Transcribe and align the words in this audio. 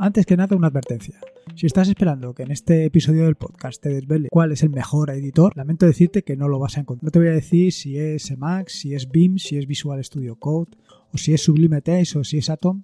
Antes 0.00 0.26
que 0.26 0.36
nada, 0.36 0.54
una 0.54 0.68
advertencia. 0.68 1.18
Si 1.56 1.66
estás 1.66 1.88
esperando 1.88 2.32
que 2.32 2.44
en 2.44 2.52
este 2.52 2.84
episodio 2.84 3.24
del 3.24 3.34
podcast 3.34 3.82
te 3.82 3.88
desvele 3.88 4.28
cuál 4.30 4.52
es 4.52 4.62
el 4.62 4.70
mejor 4.70 5.10
editor, 5.10 5.56
lamento 5.56 5.86
decirte 5.86 6.22
que 6.22 6.36
no 6.36 6.46
lo 6.46 6.60
vas 6.60 6.76
a 6.76 6.80
encontrar. 6.82 7.06
No 7.06 7.10
te 7.10 7.18
voy 7.18 7.26
a 7.26 7.32
decir 7.32 7.72
si 7.72 7.98
es 7.98 8.30
Emacs, 8.30 8.74
si 8.74 8.94
es 8.94 9.10
BIM, 9.10 9.38
si 9.38 9.58
es 9.58 9.66
Visual 9.66 10.02
Studio 10.04 10.36
Code, 10.36 10.70
o 11.12 11.18
si 11.18 11.34
es 11.34 11.42
Sublime 11.42 11.80
Text 11.80 12.14
o 12.14 12.22
si 12.22 12.38
es 12.38 12.48
Atom. 12.48 12.80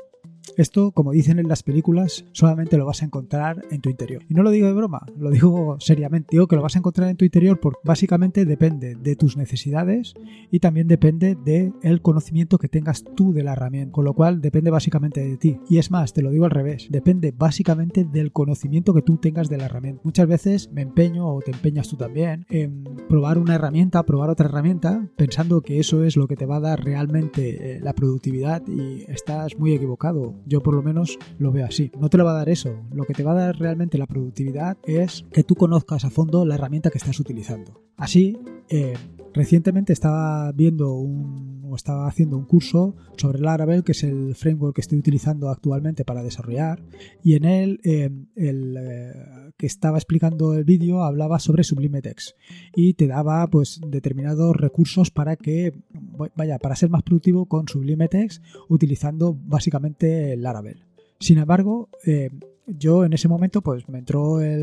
Esto, 0.57 0.93
como 0.93 1.13
dicen 1.13 1.39
en 1.39 1.49
las 1.49 1.63
películas, 1.63 2.25
solamente 2.33 2.77
lo 2.77 2.87
vas 2.87 3.03
a 3.03 3.07
encontrar 3.07 3.65
en 3.71 3.81
tu 3.81 3.91
interior. 3.91 4.23
Y 4.29 4.35
no 4.35 4.43
lo 4.43 4.51
digo 4.51 4.67
de 4.67 4.73
broma, 4.73 5.07
lo 5.19 5.31
digo 5.31 5.77
seriamente. 5.81 6.29
Digo 6.31 6.47
que 6.47 6.57
lo 6.57 6.63
vas 6.63 6.77
a 6.77 6.79
encontrar 6.79 7.09
en 7.09 7.17
tu 7.17 7.25
interior 7.25 7.59
porque 7.61 7.81
básicamente 7.85 8.45
depende 8.45 8.95
de 8.95 9.17
tus 9.17 9.37
necesidades 9.37 10.15
y 10.51 10.61
también 10.61 10.89
depende 10.89 11.37
del 11.37 12.03
conocimiento 12.03 12.59
que 12.59 12.69
tengas 12.69 13.05
tú 13.17 13.33
de 13.33 13.43
la 13.43 13.53
herramienta. 13.53 13.93
Con 13.93 14.05
lo 14.05 14.15
cual 14.15 14.41
depende 14.41 14.71
básicamente 14.71 15.21
de 15.21 15.37
ti. 15.37 15.59
Y 15.69 15.79
es 15.79 15.91
más, 15.91 16.13
te 16.13 16.23
lo 16.23 16.31
digo 16.31 16.45
al 16.45 16.51
revés, 16.51 16.87
depende 16.91 17.33
básicamente 17.37 18.05
del 18.05 18.33
conocimiento 18.33 18.95
que 18.95 19.03
tú 19.03 19.17
tengas 19.17 19.49
de 19.49 19.59
la 19.59 19.67
herramienta. 19.67 20.03
Muchas 20.05 20.27
veces 20.29 20.71
me 20.73 20.83
empeño 20.83 21.29
o 21.29 21.41
te 21.41 21.51
empeñas 21.51 21.89
tú 21.89 21.97
también 21.97 22.47
en 22.49 22.85
probar 23.09 23.39
una 23.39 23.55
herramienta, 23.55 24.03
probar 24.05 24.31
otra 24.31 24.47
herramienta, 24.47 25.09
pensando 25.17 25.63
que 25.63 25.81
eso 25.81 26.05
es 26.05 26.17
lo 26.17 26.29
que 26.29 26.37
te 26.37 26.47
va 26.47 26.57
a 26.57 26.61
dar 26.61 26.85
realmente 26.85 27.77
eh, 27.77 27.81
la 27.81 27.93
productividad 27.93 28.63
y 28.69 29.05
estás 29.09 29.59
muy 29.59 29.73
equivocado 29.73 30.34
yo 30.47 30.63
por 30.63 30.75
lo 30.75 30.83
menos 30.83 31.19
lo 31.39 31.53
veo 31.53 31.67
así. 31.67 31.91
No 31.99 32.09
te 32.09 32.19
lo 32.19 32.25
va 32.25 32.33
a 32.33 32.39
dar 32.39 32.49
eso. 32.49 32.83
Lo 32.93 33.05
que 33.05 33.15
te 33.15 33.23
va 33.23 33.33
a 33.33 33.47
dar 33.47 33.59
realmente 33.59 33.99
la 33.99 34.07
productividad 34.07 34.77
es 34.85 35.25
que 35.33 35.45
tú 35.45 35.55
conozcas 35.55 36.05
a 36.05 36.11
fondo 36.11 36.45
la 36.45 36.55
herramienta 36.55 36.91
que 36.91 36.99
estás 36.99 37.19
utilizando. 37.21 37.83
Así, 37.97 38.39
eh, 38.69 38.95
recientemente 39.33 39.93
estaba 39.93 40.51
viendo 40.53 40.95
un, 40.95 41.54
estaba 41.75 42.07
haciendo 42.07 42.37
un 42.37 42.45
curso 42.45 42.95
sobre 43.17 43.41
Laravel, 43.41 43.85
que 43.85 43.93
es 43.93 44.05
el 44.05 44.35
framework 44.35 44.75
que 44.75 44.81
estoy 44.81 44.99
utilizando 44.99 45.49
actualmente 45.51 46.05
para 46.05 46.23
desarrollar, 46.23 46.83
y 47.23 47.35
en 47.35 47.45
él 47.45 47.81
eh, 47.85 48.11
el 48.37 48.77
eh, 48.79 49.13
que 49.57 49.67
estaba 49.67 49.99
explicando 49.99 50.55
el 50.55 50.65
vídeo 50.65 51.03
hablaba 51.03 51.39
sobre 51.39 51.65
Sublime 51.65 52.03
Text 52.03 52.37
y 52.75 52.95
te 52.95 53.07
daba 53.07 53.47
pues 53.49 53.81
determinados 53.87 54.57
recursos 54.57 55.11
para 55.11 55.37
que 55.37 55.73
vaya 56.37 56.59
para 56.59 56.77
ser 56.77 56.91
más 56.91 57.03
productivo 57.03 57.47
con 57.47 57.69
Sublime 57.69 58.09
Text 58.09 58.43
utilizando 58.69 59.37
básicamente 59.47 60.37
Laravel. 60.37 60.85
Sin 61.21 61.39
embargo, 61.39 61.89
yo 62.67 63.05
en 63.05 63.13
ese 63.13 63.29
momento 63.29 63.63
pues 63.63 63.89
me 63.89 63.99
entró 63.99 64.41
eh, 64.41 64.57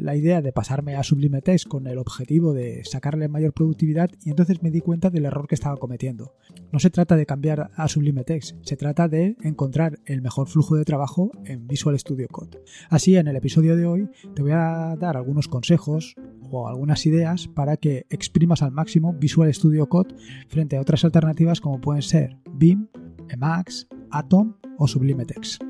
la 0.00 0.16
idea 0.16 0.40
de 0.40 0.52
pasarme 0.52 0.96
a 0.96 1.02
Sublime 1.02 1.42
Text 1.42 1.68
con 1.68 1.86
el 1.86 1.98
objetivo 1.98 2.52
de 2.52 2.84
sacarle 2.84 3.28
mayor 3.28 3.52
productividad 3.52 4.10
y 4.24 4.30
entonces 4.30 4.62
me 4.62 4.70
di 4.70 4.80
cuenta 4.80 5.10
del 5.10 5.26
error 5.26 5.46
que 5.46 5.54
estaba 5.54 5.76
cometiendo. 5.76 6.34
No 6.72 6.78
se 6.78 6.90
trata 6.90 7.16
de 7.16 7.26
cambiar 7.26 7.70
a 7.74 7.88
Sublime 7.88 8.24
Text, 8.24 8.56
se 8.62 8.76
trata 8.76 9.08
de 9.08 9.36
encontrar 9.42 9.98
el 10.06 10.22
mejor 10.22 10.48
flujo 10.48 10.76
de 10.76 10.84
trabajo 10.84 11.30
en 11.44 11.66
Visual 11.66 11.98
Studio 11.98 12.28
Code. 12.28 12.62
Así 12.88 13.16
en 13.16 13.28
el 13.28 13.36
episodio 13.36 13.76
de 13.76 13.86
hoy 13.86 14.08
te 14.34 14.42
voy 14.42 14.52
a 14.52 14.96
dar 14.98 15.16
algunos 15.16 15.48
consejos 15.48 16.14
o 16.50 16.68
algunas 16.68 17.04
ideas 17.06 17.48
para 17.48 17.76
que 17.76 18.06
exprimas 18.10 18.62
al 18.62 18.72
máximo 18.72 19.12
Visual 19.12 19.52
Studio 19.52 19.86
Code 19.88 20.14
frente 20.48 20.76
a 20.76 20.80
otras 20.80 21.04
alternativas 21.04 21.60
como 21.60 21.80
pueden 21.80 22.02
ser 22.02 22.36
BIM, 22.54 22.88
Emacs, 23.28 23.86
Atom 24.10 24.54
o 24.78 24.88
Sublime 24.88 25.26
Text. 25.26 25.62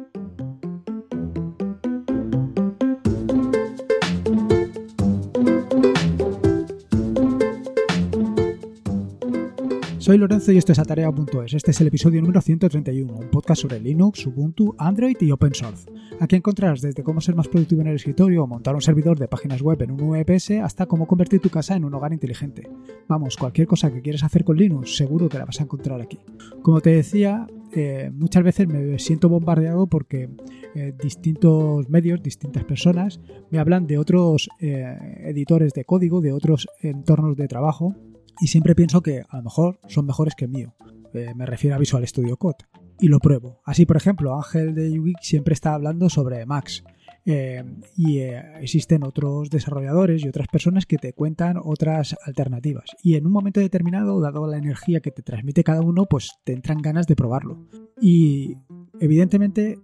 Soy 10.09 10.17
Lorenzo 10.17 10.53
y 10.53 10.57
esto 10.57 10.73
es 10.73 10.79
Atarea.es. 10.79 11.53
Este 11.53 11.71
es 11.71 11.81
el 11.83 11.89
episodio 11.89 12.23
número 12.23 12.41
131, 12.41 13.13
un 13.13 13.29
podcast 13.29 13.61
sobre 13.61 13.79
Linux, 13.79 14.25
Ubuntu, 14.25 14.75
Android 14.79 15.19
y 15.21 15.31
Open 15.33 15.53
Source. 15.53 15.85
Aquí 16.19 16.35
encontrarás 16.35 16.81
desde 16.81 17.03
cómo 17.03 17.21
ser 17.21 17.35
más 17.35 17.47
productivo 17.47 17.83
en 17.83 17.89
el 17.89 17.97
escritorio 17.97 18.43
o 18.43 18.47
montar 18.47 18.75
un 18.75 18.81
servidor 18.81 19.19
de 19.19 19.29
páginas 19.29 19.61
web 19.61 19.83
en 19.83 19.91
un 19.91 19.99
VPS 19.99 20.53
hasta 20.63 20.87
cómo 20.87 21.07
convertir 21.07 21.41
tu 21.41 21.51
casa 21.51 21.77
en 21.77 21.85
un 21.85 21.93
hogar 21.93 22.15
inteligente. 22.15 22.71
Vamos, 23.07 23.37
cualquier 23.37 23.67
cosa 23.67 23.93
que 23.93 24.01
quieras 24.01 24.25
hacer 24.25 24.45
con 24.45 24.57
Linux, 24.57 24.97
seguro 24.97 25.29
que 25.29 25.37
la 25.37 25.45
vas 25.45 25.61
a 25.61 25.65
encontrar 25.65 26.01
aquí. 26.01 26.19
Como 26.63 26.81
te 26.81 26.89
decía, 26.89 27.47
eh, 27.75 28.11
muchas 28.11 28.43
veces 28.43 28.67
me 28.67 28.99
siento 28.99 29.29
bombardeado 29.29 29.89
porque 29.89 30.31
eh, 30.75 30.95
distintos 31.03 31.87
medios, 31.91 32.23
distintas 32.23 32.65
personas 32.65 33.21
me 33.51 33.59
hablan 33.59 33.87
de 33.87 33.99
otros 33.99 34.49
eh, 34.59 35.27
editores 35.27 35.75
de 35.75 35.85
código, 35.85 36.23
de 36.23 36.33
otros 36.33 36.67
entornos 36.81 37.37
de 37.37 37.47
trabajo 37.47 37.95
y 38.41 38.49
siempre 38.49 38.75
pienso 38.75 39.03
que 39.03 39.23
a 39.29 39.37
lo 39.39 39.43
mejor 39.43 39.81
son 39.89 40.07
mejores 40.07 40.35
que 40.35 40.47
el 40.47 40.51
mío. 40.51 40.75
Eh, 41.13 41.33
me 41.35 41.47
refiero 41.47 41.77
a 41.77 41.79
Visual 41.79 42.07
Studio 42.07 42.37
Code. 42.37 42.59
Y 43.01 43.09
lo 43.09 43.21
pruebo. 43.21 43.61
Así, 43.65 43.87
por 43.87 43.97
ejemplo, 43.97 44.35
Ángel 44.35 44.75
de 44.75 44.99
UGIC 44.99 45.19
siempre 45.21 45.55
está 45.55 45.75
hablando 45.75 46.09
sobre 46.11 46.45
Max. 46.47 46.83
Eh, 47.25 47.63
y 47.97 48.19
eh, 48.19 48.43
existen 48.61 49.05
otros 49.05 49.51
desarrolladores 49.51 50.25
y 50.25 50.29
otras 50.29 50.49
personas 50.49 50.87
que 50.87 50.97
te 50.97 51.13
cuentan 51.13 51.59
otras 51.63 52.17
alternativas. 52.25 52.97
Y 53.03 53.15
en 53.15 53.27
un 53.27 53.33
momento 53.33 53.61
determinado, 53.61 54.21
dado 54.21 54.47
la 54.49 54.59
energía 54.59 55.01
que 55.01 55.13
te 55.13 55.23
transmite 55.23 55.63
cada 55.63 55.81
uno, 55.81 56.07
pues 56.07 56.33
te 56.45 56.55
entran 56.55 56.79
ganas 56.79 57.07
de 57.07 57.17
probarlo. 57.17 57.69
Y 58.01 58.57
evidentemente, 58.99 59.79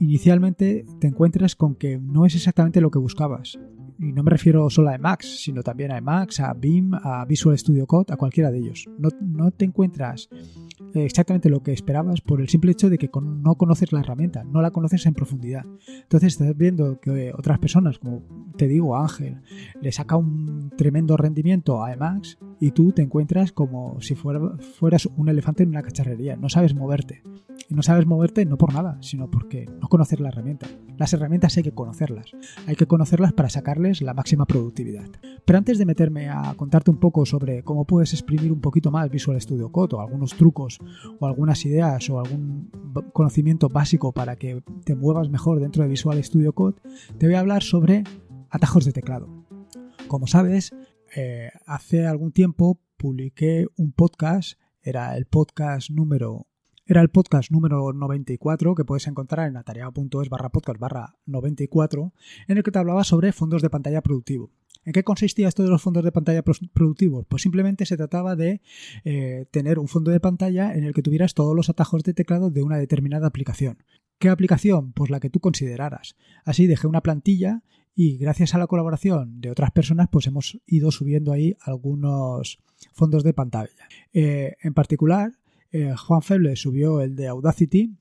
inicialmente 0.00 0.86
te 1.00 1.06
encuentras 1.06 1.54
con 1.54 1.76
que 1.76 1.98
no 1.98 2.26
es 2.26 2.34
exactamente 2.34 2.80
lo 2.80 2.90
que 2.90 2.98
buscabas 2.98 3.58
y 4.00 4.12
no 4.12 4.22
me 4.22 4.30
refiero 4.30 4.70
solo 4.70 4.88
a 4.88 4.94
Emacs, 4.94 5.42
sino 5.42 5.62
también 5.62 5.92
a 5.92 5.98
Emacs, 5.98 6.40
a 6.40 6.54
BIM, 6.54 6.94
a 6.94 7.24
Visual 7.26 7.56
Studio 7.58 7.86
Code, 7.86 8.14
a 8.14 8.16
cualquiera 8.16 8.50
de 8.50 8.58
ellos. 8.58 8.88
No, 8.98 9.10
no 9.20 9.50
te 9.50 9.66
encuentras 9.66 10.30
eh, 10.94 11.04
exactamente 11.04 11.50
lo 11.50 11.62
que 11.62 11.72
esperabas 11.72 12.22
por 12.22 12.40
el 12.40 12.48
simple 12.48 12.72
hecho 12.72 12.88
de 12.88 12.96
que 12.96 13.10
no 13.14 13.54
conoces 13.56 13.92
la 13.92 14.00
herramienta, 14.00 14.42
no 14.42 14.62
la 14.62 14.70
conoces 14.70 15.04
en 15.04 15.12
profundidad. 15.12 15.66
Entonces 15.86 16.32
estás 16.32 16.56
viendo 16.56 16.98
que 16.98 17.32
otras 17.36 17.58
personas, 17.58 17.98
como 17.98 18.22
te 18.56 18.68
digo, 18.68 18.96
Ángel, 18.96 19.42
le 19.82 19.92
saca 19.92 20.16
un 20.16 20.72
tremendo 20.78 21.18
rendimiento 21.18 21.84
a 21.84 21.92
Emacs 21.92 22.38
y 22.60 22.72
tú 22.72 22.92
te 22.92 23.02
encuentras 23.02 23.52
como 23.52 24.00
si 24.02 24.14
fueras 24.14 25.06
un 25.16 25.28
elefante 25.28 25.62
en 25.62 25.70
una 25.70 25.82
cacharrería, 25.82 26.36
no 26.36 26.50
sabes 26.50 26.74
moverte. 26.74 27.22
Y 27.68 27.74
no 27.74 27.82
sabes 27.82 28.04
moverte 28.04 28.44
no 28.44 28.58
por 28.58 28.74
nada, 28.74 28.98
sino 29.00 29.30
porque 29.30 29.66
no 29.80 29.88
conoces 29.88 30.18
la 30.18 30.28
herramienta. 30.28 30.66
Las 30.98 31.12
herramientas 31.12 31.56
hay 31.56 31.62
que 31.62 31.72
conocerlas. 31.72 32.32
Hay 32.66 32.74
que 32.74 32.86
conocerlas 32.86 33.32
para 33.32 33.48
sacarles 33.48 34.02
la 34.02 34.12
máxima 34.12 34.44
productividad. 34.44 35.08
Pero 35.44 35.56
antes 35.56 35.78
de 35.78 35.86
meterme 35.86 36.28
a 36.28 36.52
contarte 36.54 36.90
un 36.90 36.98
poco 36.98 37.24
sobre 37.24 37.62
cómo 37.62 37.84
puedes 37.86 38.12
exprimir 38.12 38.52
un 38.52 38.60
poquito 38.60 38.90
más 38.90 39.08
Visual 39.08 39.40
Studio 39.40 39.70
Code 39.70 39.96
o 39.96 40.00
algunos 40.00 40.34
trucos 40.34 40.78
o 41.20 41.26
algunas 41.26 41.64
ideas 41.64 42.10
o 42.10 42.18
algún 42.18 42.70
conocimiento 43.12 43.68
básico 43.68 44.12
para 44.12 44.36
que 44.36 44.62
te 44.84 44.96
muevas 44.96 45.30
mejor 45.30 45.60
dentro 45.60 45.82
de 45.82 45.88
Visual 45.88 46.22
Studio 46.22 46.52
Code, 46.52 46.76
te 47.18 47.26
voy 47.26 47.36
a 47.36 47.40
hablar 47.40 47.62
sobre 47.62 48.04
atajos 48.50 48.84
de 48.84 48.92
teclado. 48.92 49.28
Como 50.08 50.26
sabes, 50.26 50.72
eh, 51.14 51.50
hace 51.66 52.06
algún 52.06 52.32
tiempo 52.32 52.80
publiqué 52.96 53.66
un 53.76 53.92
podcast, 53.92 54.58
era 54.82 55.16
el 55.16 55.26
podcast 55.26 55.90
número 55.90 56.46
era 56.86 57.02
el 57.02 57.08
podcast 57.08 57.52
número 57.52 57.92
94 57.92 58.74
que 58.74 58.84
puedes 58.84 59.06
encontrar 59.06 59.48
en 59.48 59.56
atareado.es 59.56 60.28
barra 60.28 60.48
podcast 60.48 60.80
barra 60.80 61.14
94 61.26 62.12
en 62.48 62.56
el 62.56 62.64
que 62.64 62.72
te 62.72 62.80
hablaba 62.80 63.04
sobre 63.04 63.32
fondos 63.32 63.62
de 63.62 63.70
pantalla 63.70 64.02
productivo. 64.02 64.50
¿En 64.84 64.92
qué 64.92 65.04
consistía 65.04 65.46
esto 65.46 65.62
de 65.62 65.68
los 65.68 65.80
fondos 65.80 66.02
de 66.02 66.10
pantalla 66.10 66.42
productivos? 66.42 67.26
Pues 67.28 67.42
simplemente 67.42 67.86
se 67.86 67.96
trataba 67.96 68.34
de 68.34 68.60
eh, 69.04 69.46
tener 69.52 69.78
un 69.78 69.86
fondo 69.86 70.10
de 70.10 70.18
pantalla 70.18 70.74
en 70.74 70.82
el 70.82 70.92
que 70.92 71.02
tuvieras 71.02 71.34
todos 71.34 71.54
los 71.54 71.68
atajos 71.68 72.02
de 72.02 72.12
teclado 72.12 72.50
de 72.50 72.62
una 72.62 72.78
determinada 72.78 73.28
aplicación. 73.28 73.84
¿Qué 74.18 74.28
aplicación? 74.28 74.92
Pues 74.92 75.10
la 75.10 75.20
que 75.20 75.30
tú 75.30 75.38
consideraras. 75.38 76.16
Así 76.44 76.66
dejé 76.66 76.86
una 76.86 77.02
plantilla 77.02 77.62
y 78.02 78.16
gracias 78.16 78.54
a 78.54 78.58
la 78.58 78.66
colaboración 78.66 79.42
de 79.42 79.50
otras 79.50 79.72
personas 79.72 80.08
pues 80.10 80.26
hemos 80.26 80.58
ido 80.64 80.90
subiendo 80.90 81.32
ahí 81.32 81.54
algunos 81.60 82.58
fondos 82.94 83.22
de 83.24 83.34
pantalla. 83.34 83.90
Eh, 84.14 84.56
en 84.62 84.72
particular 84.72 85.32
eh, 85.70 85.92
Juan 85.94 86.22
Feble 86.22 86.56
subió 86.56 87.02
el 87.02 87.14
de 87.14 87.28
Audacity, 87.28 87.94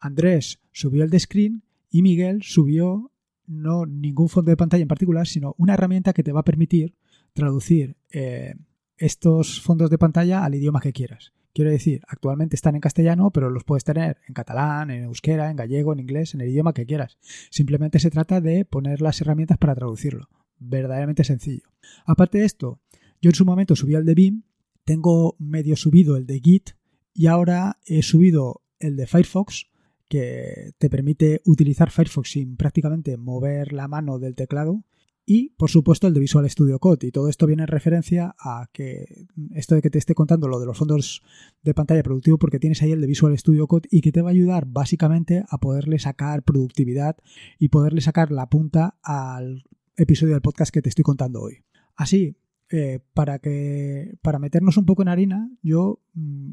Andrés 0.00 0.58
subió 0.72 1.04
el 1.04 1.10
de 1.10 1.20
Screen 1.20 1.62
y 1.88 2.02
Miguel 2.02 2.42
subió 2.42 3.12
no 3.46 3.86
ningún 3.86 4.28
fondo 4.28 4.50
de 4.50 4.56
pantalla 4.56 4.82
en 4.82 4.88
particular, 4.88 5.28
sino 5.28 5.54
una 5.56 5.74
herramienta 5.74 6.12
que 6.12 6.24
te 6.24 6.32
va 6.32 6.40
a 6.40 6.44
permitir 6.44 6.96
traducir 7.32 7.96
eh, 8.10 8.56
estos 8.96 9.60
fondos 9.60 9.88
de 9.88 9.98
pantalla 9.98 10.44
al 10.44 10.56
idioma 10.56 10.80
que 10.80 10.92
quieras. 10.92 11.32
Quiero 11.58 11.72
decir, 11.72 12.02
actualmente 12.06 12.54
están 12.54 12.76
en 12.76 12.80
castellano, 12.80 13.32
pero 13.32 13.50
los 13.50 13.64
puedes 13.64 13.82
tener 13.82 14.18
en 14.28 14.32
catalán, 14.32 14.92
en 14.92 15.02
euskera, 15.02 15.50
en 15.50 15.56
gallego, 15.56 15.92
en 15.92 15.98
inglés, 15.98 16.32
en 16.32 16.40
el 16.40 16.50
idioma 16.50 16.72
que 16.72 16.86
quieras. 16.86 17.18
Simplemente 17.50 17.98
se 17.98 18.12
trata 18.12 18.40
de 18.40 18.64
poner 18.64 19.00
las 19.00 19.20
herramientas 19.20 19.58
para 19.58 19.74
traducirlo. 19.74 20.28
Verdaderamente 20.60 21.24
sencillo. 21.24 21.64
Aparte 22.06 22.38
de 22.38 22.44
esto, 22.44 22.78
yo 23.20 23.30
en 23.30 23.34
su 23.34 23.44
momento 23.44 23.74
subí 23.74 23.96
el 23.96 24.04
de 24.04 24.14
BIM, 24.14 24.42
tengo 24.84 25.34
medio 25.40 25.74
subido 25.74 26.16
el 26.16 26.26
de 26.26 26.38
Git, 26.38 26.70
y 27.12 27.26
ahora 27.26 27.80
he 27.86 28.02
subido 28.02 28.62
el 28.78 28.94
de 28.94 29.08
Firefox, 29.08 29.66
que 30.08 30.74
te 30.78 30.88
permite 30.88 31.42
utilizar 31.44 31.90
Firefox 31.90 32.30
sin 32.30 32.56
prácticamente 32.56 33.16
mover 33.16 33.72
la 33.72 33.88
mano 33.88 34.20
del 34.20 34.36
teclado. 34.36 34.84
Y 35.30 35.50
por 35.58 35.68
supuesto 35.68 36.06
el 36.06 36.14
de 36.14 36.20
Visual 36.20 36.48
Studio 36.48 36.78
Code. 36.78 37.06
Y 37.06 37.12
todo 37.12 37.28
esto 37.28 37.46
viene 37.46 37.64
en 37.64 37.68
referencia 37.68 38.34
a 38.38 38.70
que 38.72 39.26
esto 39.54 39.74
de 39.74 39.82
que 39.82 39.90
te 39.90 39.98
esté 39.98 40.14
contando 40.14 40.48
lo 40.48 40.58
de 40.58 40.64
los 40.64 40.78
fondos 40.78 41.22
de 41.62 41.74
pantalla 41.74 42.02
productivo 42.02 42.38
porque 42.38 42.58
tienes 42.58 42.80
ahí 42.80 42.92
el 42.92 43.02
de 43.02 43.06
Visual 43.06 43.38
Studio 43.38 43.66
Code 43.66 43.88
y 43.90 44.00
que 44.00 44.10
te 44.10 44.22
va 44.22 44.30
a 44.30 44.32
ayudar 44.32 44.64
básicamente 44.66 45.44
a 45.46 45.58
poderle 45.58 45.98
sacar 45.98 46.42
productividad 46.44 47.18
y 47.58 47.68
poderle 47.68 48.00
sacar 48.00 48.32
la 48.32 48.48
punta 48.48 48.98
al 49.02 49.64
episodio 49.98 50.32
del 50.32 50.40
podcast 50.40 50.72
que 50.72 50.80
te 50.80 50.88
estoy 50.88 51.02
contando 51.02 51.42
hoy. 51.42 51.58
Así, 51.94 52.38
eh, 52.70 53.00
para 53.12 53.38
que 53.38 54.16
para 54.22 54.38
meternos 54.38 54.78
un 54.78 54.86
poco 54.86 55.02
en 55.02 55.08
harina, 55.08 55.50
yo 55.62 56.00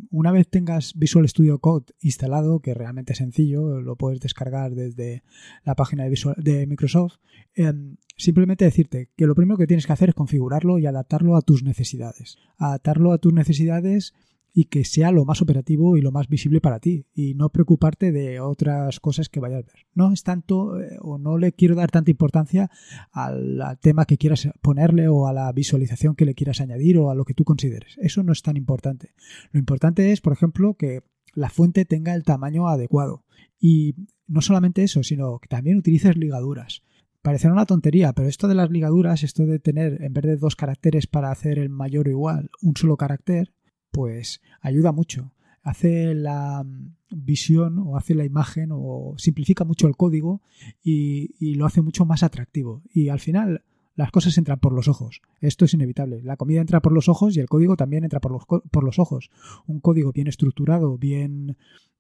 una 0.10 0.32
vez 0.32 0.48
tengas 0.48 0.94
Visual 0.96 1.28
Studio 1.28 1.60
Code 1.60 1.94
instalado, 2.00 2.60
que 2.60 2.74
realmente 2.74 3.14
es 3.14 3.20
sencillo, 3.20 3.82
lo 3.82 3.96
puedes 3.96 4.20
descargar 4.20 4.76
desde 4.76 5.24
la 5.64 5.76
página 5.76 6.04
de, 6.04 6.18
de 6.38 6.68
Microsoft, 6.68 7.18
em, 7.54 7.98
simplemente 8.18 8.66
decirte 8.66 9.10
que 9.16 9.28
lo 9.28 9.36
primero 9.36 9.58
que 9.58 9.68
tienes 9.68 9.86
que 9.86 9.94
hacer 9.94 10.10
es 10.10 10.16
configurarlo 10.16 10.80
y 10.80 10.86
adaptarlo 10.86 11.36
a 11.36 11.42
tus 11.42 11.64
necesidades. 11.64 12.38
Adaptarlo 12.58 13.12
a 13.12 13.18
tus 13.18 13.34
necesidades 13.34 14.14
y 14.58 14.66
que 14.66 14.86
sea 14.86 15.12
lo 15.12 15.26
más 15.26 15.42
operativo 15.42 15.98
y 15.98 16.02
lo 16.02 16.14
más 16.14 16.30
visible 16.30 16.62
para 16.62 16.80
ti 16.80 17.06
y 17.14 17.36
no 17.36 17.50
preocuparte 17.50 18.14
de 18.14 18.40
otras 18.40 19.02
cosas 19.02 19.28
que 19.28 19.42
vayas 19.42 19.64
a 19.64 19.68
ver. 19.68 19.86
No 19.94 20.14
es 20.14 20.24
tanto 20.24 20.80
eh, 20.80 20.98
o 21.02 21.18
no 21.18 21.38
le 21.38 21.52
quiero 21.52 21.76
dar 21.76 21.92
tanta 21.92 22.10
importancia 22.10 22.72
al, 23.12 23.62
tema 23.82 24.06
que 24.06 24.18
quieras 24.18 24.48
ponerle 24.62 25.10
o 25.10 25.28
a 25.28 25.34
la 25.34 25.52
visualización 25.52 26.16
que 26.16 26.24
le 26.24 26.36
quieras 26.36 26.62
añadir 26.62 26.98
o 26.98 27.10
a 27.10 27.16
lo 27.16 27.26
que 27.26 27.34
tú 27.34 27.44
consideres. 27.44 27.98
Eso 27.98 28.24
no 28.24 28.32
es 28.32 28.42
tan 28.44 28.56
importante. 28.56 29.14
Lo 29.52 29.60
importante 29.60 30.14
es, 30.14 30.22
por 30.22 30.32
ejemplo, 30.32 30.76
que 30.76 31.02
la 31.34 31.50
fuente 31.50 31.84
tenga 31.84 32.16
el 32.16 32.24
tamaño 32.24 32.70
adecuado 32.70 33.26
y 33.60 33.96
no 34.26 34.40
solamente 34.40 34.84
eso, 34.84 35.04
sino 35.04 35.40
que 35.40 35.50
también 35.50 35.78
utilices 35.78 36.16
ligaduras. 36.16 36.82
Parecerá 37.22 37.52
una 37.52 37.66
tontería, 37.66 38.14
pero 38.14 38.30
esto 38.30 38.48
de 38.48 38.56
las 38.56 38.72
ligaduras, 38.72 39.24
esto 39.24 39.46
de 39.46 39.60
tener 39.60 40.02
en 40.02 40.14
vez 40.14 40.24
de 40.24 40.38
dos 40.38 40.56
caracteres 40.56 41.08
para 41.08 41.30
hacer 41.30 41.60
el 41.60 41.70
mayor 41.70 42.08
o 42.08 42.12
igual, 42.12 42.52
un 42.62 42.78
solo 42.78 42.96
carácter, 42.96 43.52
pues 43.96 44.42
ayuda 44.60 44.92
mucho. 44.92 45.32
Hace 45.64 46.14
la 46.14 46.64
mm, 46.64 46.96
visión 47.12 47.80
o 47.80 47.96
hace 47.96 48.14
la 48.14 48.26
imagen 48.26 48.70
o 48.74 49.16
simplifica 49.18 49.64
mucho 49.64 49.88
el 49.88 49.96
código 49.96 50.42
y, 50.84 51.56
lo 51.56 51.66
hace 51.66 51.82
mucho 51.82 52.06
más 52.06 52.22
atractivo. 52.22 52.84
Y 52.94 53.08
al 53.08 53.22
final 53.22 53.64
las 53.96 54.12
cosas 54.12 54.38
entran 54.38 54.60
por 54.60 54.74
los 54.74 54.90
ojos. 54.90 55.22
Esto 55.40 55.64
es 55.64 55.74
inevitable. 55.74 56.22
La 56.24 56.36
comida 56.36 56.60
entra 56.60 56.82
por 56.82 56.92
los 56.92 57.08
ojos 57.08 57.38
y 57.38 57.40
el 57.40 57.48
código 57.48 57.78
también 57.78 58.04
entra 58.04 58.20
por 58.20 58.34
los, 58.34 58.44
por 58.46 58.84
los 58.84 59.00
ojos. 59.00 59.30
Un 59.66 59.80
código 59.80 60.12
bien 60.12 60.28
estructurado, 60.28 60.98
bien 60.98 61.56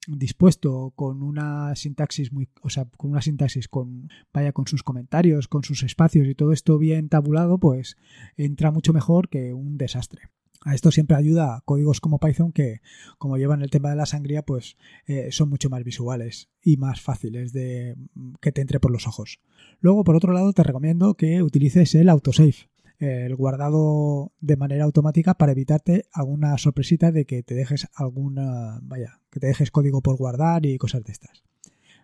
dispuesto 0.06 0.92
con 0.98 1.24
una 1.24 1.76
sintaxis 1.76 2.32
muy 2.32 2.50
o 2.62 2.70
sea 2.70 2.86
con 2.98 3.10
una 3.10 3.24
sintaxis 3.24 3.68
con 3.68 4.10
vaya 4.32 4.52
con 4.52 4.68
sus 4.68 4.84
comentarios 4.84 5.48
con 5.48 5.64
sus 5.64 5.82
espacios 5.82 6.28
y 6.28 6.36
todo 6.36 6.52
esto 6.52 6.78
bien 6.78 7.10
tabulado 7.10 7.58
pues 7.58 7.98
entra 8.38 8.70
mucho 8.70 8.94
mejor 8.94 9.30
que 9.30 9.52
un 9.54 9.80
desastre 9.80 10.30
a 10.66 10.74
esto 10.74 10.92
siempre 10.92 11.16
ayuda 11.16 11.62
códigos 11.64 12.02
como 12.02 12.20
Python 12.20 12.52
que, 12.52 12.82
como 13.20 13.38
llevan 13.38 13.62
el 13.62 13.70
tema 13.70 13.92
de 13.92 13.96
la 13.96 14.08
sangría, 14.08 14.42
pues 14.42 14.78
eh, 15.06 15.28
son 15.32 15.48
mucho 15.48 15.70
más 15.70 15.84
visuales 15.84 16.50
y 16.62 16.78
más 16.78 17.02
fáciles 17.02 17.54
de 17.54 17.96
que 18.42 18.52
te 18.52 18.62
entre 18.62 18.80
por 18.80 18.92
los 18.92 19.06
ojos. 19.08 19.40
Luego, 19.80 20.04
por 20.04 20.16
otro 20.16 20.34
lado, 20.34 20.52
te 20.54 20.64
recomiendo 20.64 21.14
que 21.14 21.44
utilices 21.44 21.94
el 21.94 22.10
autosave, 22.10 22.56
el 22.98 23.36
guardado 23.36 24.32
de 24.40 24.58
manera 24.58 24.86
automática 24.86 25.36
para 25.36 25.52
evitarte 25.52 26.06
alguna 26.12 26.58
sorpresita 26.58 27.12
de 27.12 27.26
que 27.26 27.44
te 27.44 27.54
dejes 27.54 27.88
alguna, 27.94 28.80
vaya, 28.82 29.20
que 29.30 29.40
te 29.40 29.48
dejes 29.48 29.70
código 29.70 30.02
por 30.02 30.18
guardar 30.18 30.66
y 30.66 30.80
cosas 30.80 31.04
de 31.04 31.12
estas. 31.12 31.44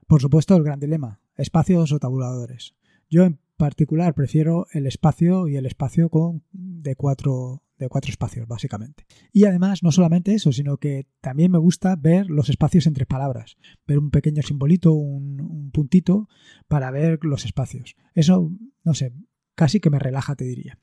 Por 0.05 0.21
supuesto, 0.21 0.55
el 0.55 0.63
gran 0.63 0.79
dilema, 0.79 1.19
espacios 1.35 1.91
o 1.93 1.99
tabuladores. 1.99 2.75
Yo 3.09 3.23
en 3.23 3.39
particular 3.57 4.13
prefiero 4.13 4.67
el 4.71 4.85
espacio 4.85 5.47
y 5.47 5.55
el 5.55 5.65
espacio 5.65 6.09
con 6.09 6.43
de 6.51 6.95
cuatro 6.95 7.63
de 7.85 7.89
cuatro 7.89 8.11
espacios, 8.11 8.47
básicamente. 8.47 9.05
Y 9.31 9.45
además, 9.45 9.83
no 9.83 9.91
solamente 9.91 10.33
eso, 10.33 10.51
sino 10.51 10.77
que 10.77 11.07
también 11.21 11.51
me 11.51 11.57
gusta 11.57 11.95
ver 11.95 12.29
los 12.29 12.49
espacios 12.49 12.87
entre 12.87 13.05
palabras, 13.05 13.57
ver 13.87 13.99
un 13.99 14.11
pequeño 14.11 14.41
simbolito, 14.41 14.93
un, 14.93 15.71
puntito, 15.73 16.27
para 16.67 16.91
ver 16.91 17.19
los 17.23 17.45
espacios. 17.45 17.95
Eso, 18.13 18.51
no 18.83 18.93
sé, 18.93 19.13
casi 19.55 19.79
que 19.79 19.89
me 19.89 19.99
relaja, 19.99 20.35
te 20.35 20.45
diría. 20.45 20.79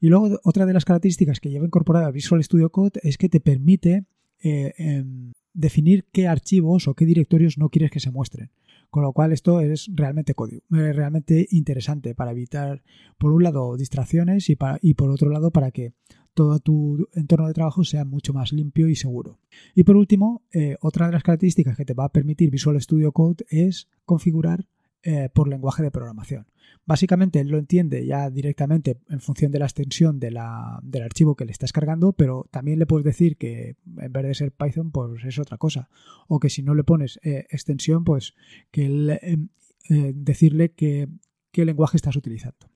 Y 0.00 0.08
luego, 0.08 0.40
otra 0.44 0.66
de 0.66 0.72
las 0.72 0.84
características 0.84 1.40
que 1.40 1.50
lleva 1.50 1.66
incorporada 1.66 2.10
Visual 2.10 2.42
Studio 2.42 2.70
Code 2.70 3.00
es 3.02 3.18
que 3.18 3.28
te 3.28 3.40
permite 3.40 4.04
eh, 4.42 4.74
em, 4.76 5.32
definir 5.54 6.06
qué 6.12 6.26
archivos 6.26 6.88
o 6.88 6.94
qué 6.94 7.04
directorios 7.04 7.58
no 7.58 7.68
quieres 7.68 7.90
que 7.90 8.00
se 8.00 8.10
muestren. 8.10 8.50
Con 8.90 9.02
lo 9.02 9.12
cual 9.12 9.32
esto 9.32 9.60
es 9.60 9.88
realmente 9.94 10.34
código, 10.34 10.62
eh, 10.72 10.92
realmente 10.92 11.46
interesante 11.50 12.14
para 12.14 12.32
evitar, 12.32 12.82
por 13.16 13.32
un 13.32 13.42
lado, 13.42 13.76
distracciones 13.76 14.50
y, 14.50 14.56
para, 14.56 14.78
y 14.82 14.94
por 14.94 15.10
otro 15.10 15.30
lado, 15.30 15.50
para 15.50 15.70
que 15.70 15.94
todo 16.34 16.58
tu 16.60 17.08
entorno 17.14 17.46
de 17.46 17.54
trabajo 17.54 17.84
sea 17.84 18.04
mucho 18.04 18.32
más 18.32 18.52
limpio 18.52 18.88
y 18.88 18.96
seguro. 18.96 19.38
Y 19.74 19.84
por 19.84 19.96
último, 19.96 20.42
eh, 20.52 20.76
otra 20.80 21.06
de 21.06 21.12
las 21.12 21.22
características 21.22 21.76
que 21.76 21.84
te 21.84 21.94
va 21.94 22.04
a 22.04 22.12
permitir 22.12 22.50
Visual 22.50 22.80
Studio 22.80 23.12
Code 23.12 23.44
es 23.48 23.88
configurar 24.04 24.66
eh, 25.02 25.28
por 25.32 25.48
lenguaje 25.48 25.82
de 25.82 25.90
programación. 25.90 26.46
Básicamente 26.86 27.40
él 27.40 27.48
lo 27.48 27.58
entiende 27.58 28.06
ya 28.06 28.30
directamente 28.30 28.98
en 29.08 29.20
función 29.20 29.52
de 29.52 29.58
la 29.58 29.66
extensión 29.66 30.18
del 30.20 30.36
archivo 30.36 31.36
que 31.36 31.44
le 31.44 31.52
estás 31.52 31.72
cargando, 31.72 32.12
pero 32.12 32.46
también 32.50 32.78
le 32.78 32.86
puedes 32.86 33.04
decir 33.04 33.36
que 33.36 33.76
en 33.98 34.12
vez 34.12 34.24
de 34.24 34.34
ser 34.34 34.52
Python, 34.52 34.90
pues 34.90 35.24
es 35.24 35.38
otra 35.38 35.58
cosa. 35.58 35.90
O 36.28 36.40
que 36.40 36.50
si 36.50 36.62
no 36.62 36.74
le 36.74 36.84
pones 36.84 37.20
eh, 37.22 37.46
extensión, 37.50 38.04
pues 38.04 38.34
que 38.70 39.48
decirle 39.88 40.72
que, 40.72 41.08
qué 41.50 41.64
lenguaje 41.64 41.96
estás 41.96 42.16
utilizando. 42.16 42.71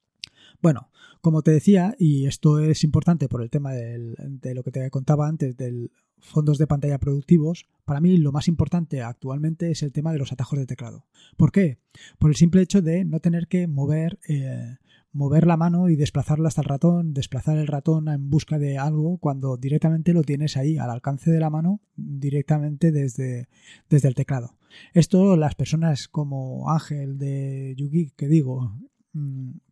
Bueno, 0.62 0.91
como 1.20 1.43
te 1.43 1.50
decía, 1.50 1.94
y 1.99 2.26
esto 2.26 2.58
es 2.61 2.85
importante 2.85 3.29
por 3.29 3.43
el 3.43 3.50
tema 3.50 3.73
de 3.73 4.55
lo 4.55 4.62
que 4.62 4.70
te 4.70 4.91
contaba 4.91 5.29
antes 5.29 5.56
del 5.56 5.91
fondos 6.19 6.58
de 6.58 6.67
pantalla 6.67 6.99
productivos, 6.99 7.67
para 7.85 8.00
mí 8.00 8.17
lo 8.17 8.32
más 8.32 8.49
importante 8.49 9.03
actualmente 9.03 9.70
es 9.70 9.82
el 9.82 9.93
tema 9.93 10.12
de 10.12 10.19
los 10.19 10.32
atajos 10.32 10.58
de 10.58 10.67
teclado. 10.67 11.06
¿Por 11.37 11.53
qué? 11.53 11.79
Por 12.19 12.31
el 12.31 12.37
simple 12.37 12.62
hecho 12.62 12.82
de 12.82 13.05
no 13.05 13.20
tener 13.20 13.49
que 13.49 13.67
mover, 13.67 14.19
eh, 14.29 14.76
mover 15.12 15.47
la 15.47 15.56
mano 15.56 15.88
y 15.88 15.97
desplazarla 15.97 16.49
hasta 16.49 16.62
el 16.62 16.69
ratón, 16.69 17.14
desplazar 17.14 17.58
el 17.58 17.67
ratón 17.67 18.08
en 18.08 18.29
busca 18.29 18.58
de 18.58 18.79
algo 18.79 19.19
cuando 19.19 19.56
directamente 19.56 20.12
lo 20.12 20.23
tienes 20.23 20.56
ahí 20.56 20.79
al 20.79 20.91
alcance 20.91 21.31
de 21.31 21.41
la 21.41 21.50
mano, 21.50 21.81
directamente 21.97 22.93
desde, 22.93 23.49
desde 23.88 24.08
el 24.08 24.14
teclado. 24.14 24.58
Esto 24.93 25.37
las 25.37 25.55
personas 25.55 26.08
como 26.08 26.70
Ángel 26.70 27.19
de 27.19 27.75
Yugi, 27.76 28.11
que 28.17 28.29
digo, 28.29 28.75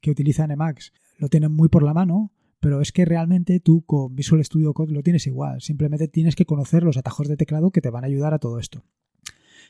que 0.00 0.10
utilizan 0.10 0.50
Emacs 0.50 0.92
lo 1.18 1.28
tienen 1.28 1.52
muy 1.52 1.68
por 1.68 1.82
la 1.82 1.94
mano, 1.94 2.32
pero 2.60 2.80
es 2.80 2.92
que 2.92 3.04
realmente 3.04 3.60
tú 3.60 3.82
con 3.82 4.16
Visual 4.16 4.44
Studio 4.44 4.72
Code 4.72 4.92
lo 4.92 5.02
tienes 5.02 5.26
igual. 5.26 5.60
Simplemente 5.60 6.08
tienes 6.08 6.34
que 6.34 6.46
conocer 6.46 6.82
los 6.82 6.96
atajos 6.96 7.28
de 7.28 7.36
teclado 7.36 7.70
que 7.70 7.80
te 7.80 7.90
van 7.90 8.04
a 8.04 8.06
ayudar 8.06 8.34
a 8.34 8.38
todo 8.38 8.58
esto. 8.58 8.84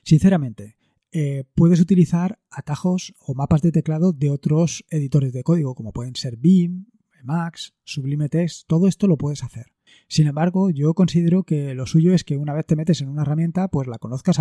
Sinceramente, 0.03 0.77
eh, 1.11 1.45
puedes 1.55 1.81
utilizar 1.81 2.39
atajos 2.51 3.15
o 3.19 3.35
mapas 3.35 3.63
de 3.63 3.73
teclado 3.73 4.13
de 4.13 4.31
otros 4.31 4.85
editores 4.91 5.33
de 5.33 5.43
código, 5.43 5.75
como 5.75 5.93
pueden 5.93 6.17
ser 6.17 6.37
Beam, 6.37 6.87
Emacs, 7.21 7.75
Sublime 7.85 8.29
Text, 8.29 8.67
todo 8.67 8.87
esto 8.87 9.07
lo 9.07 9.17
puedes 9.17 9.43
hacer. 9.43 9.74
Sin 10.09 10.27
embargo, 10.27 10.71
yo 10.71 10.95
considero 10.95 11.45
que 11.45 11.75
lo 11.75 11.87
suyo 11.87 12.15
es 12.15 12.25
que 12.25 12.37
una 12.37 12.53
vez 12.53 12.67
te 12.67 12.77
metes 12.77 13.01
en 13.01 13.09
una 13.09 13.23
herramienta, 13.23 13.69
pues 13.69 13.89
la 13.89 13.99
conozcas 13.99 14.41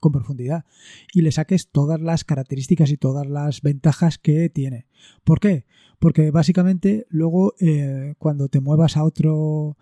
con 0.00 0.12
profundidad 0.12 0.64
y 1.12 1.22
le 1.22 1.32
saques 1.32 1.68
todas 1.68 2.00
las 2.00 2.24
características 2.24 2.90
y 2.90 2.96
todas 2.96 3.26
las 3.26 3.62
ventajas 3.62 4.18
que 4.18 4.48
tiene. 4.48 4.86
¿Por 5.24 5.40
qué? 5.40 5.64
Porque 5.98 6.30
básicamente 6.30 7.06
luego 7.08 7.54
eh, 7.60 8.14
cuando 8.18 8.48
te 8.48 8.60
muevas 8.60 8.96
a 8.96 9.04
otro 9.04 9.76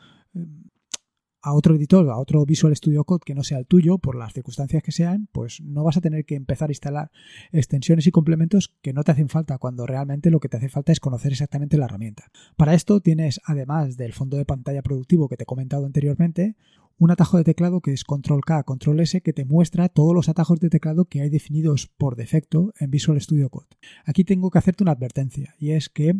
a 1.45 1.53
otro 1.53 1.75
editor, 1.77 2.09
a 2.09 2.17
otro 2.17 2.47
Visual 2.47 2.75
Studio 2.75 3.05
Code 3.05 3.21
que 3.25 3.35
no 3.35 3.45
sea 3.45 3.59
el 3.59 3.67
tuyo, 3.67 3.99
por 3.99 4.17
las 4.17 4.33
circunstancias 4.33 4.83
que 4.83 4.93
sean, 4.93 5.29
pues 5.31 5.61
no 5.61 5.85
vas 5.85 5.99
a 5.99 6.01
tener 6.01 6.25
que 6.25 6.37
empezar 6.37 6.71
a 6.71 6.73
instalar 6.73 7.11
extensiones 7.53 8.07
y 8.07 8.11
complementos 8.11 8.75
que 8.81 8.95
no 8.95 9.05
te 9.05 9.13
hacen 9.13 9.29
falta 9.29 9.59
cuando 9.59 9.87
realmente 9.87 10.31
lo 10.31 10.41
que 10.41 10.49
te 10.49 10.57
hace 10.57 10.71
falta 10.71 10.91
es 10.91 11.01
conocer 11.01 11.33
exactamente 11.33 11.77
la 11.77 11.85
herramienta. 11.85 12.31
Para 12.57 12.73
esto 12.73 13.01
tienes, 13.01 13.43
además 13.45 13.99
del 13.99 14.15
fondo 14.15 14.39
de 14.39 14.47
pantalla 14.47 14.81
productivo 14.81 15.29
que 15.29 15.37
te 15.37 15.43
he 15.43 15.47
comentado 15.47 15.85
anteriormente, 15.85 16.57
un 16.97 17.11
atajo 17.11 17.37
de 17.37 17.45
teclado 17.45 17.83
que 17.83 17.93
es 17.93 18.05
Control 18.05 18.41
K, 18.41 18.63
Control 18.63 19.01
S, 19.01 19.21
que 19.21 19.35
te 19.35 19.45
muestra 19.45 19.91
todos 19.91 20.15
los 20.15 20.31
atajos 20.31 20.61
de 20.61 20.71
teclado 20.71 21.05
que 21.05 21.21
hay 21.21 21.29
definidos 21.29 21.89
por 21.99 22.17
defecto 22.17 22.73
en 22.79 22.91
Visual 22.91 23.21
Studio 23.21 23.51
Code. 23.51 23.69
Aquí 24.07 24.25
tengo 24.25 24.51
que 24.51 24.59
hacerte 24.59 24.83
una 24.83 24.93
advertencia 24.93 25.55
y 25.59 25.73
es 25.73 25.91
que 25.91 26.15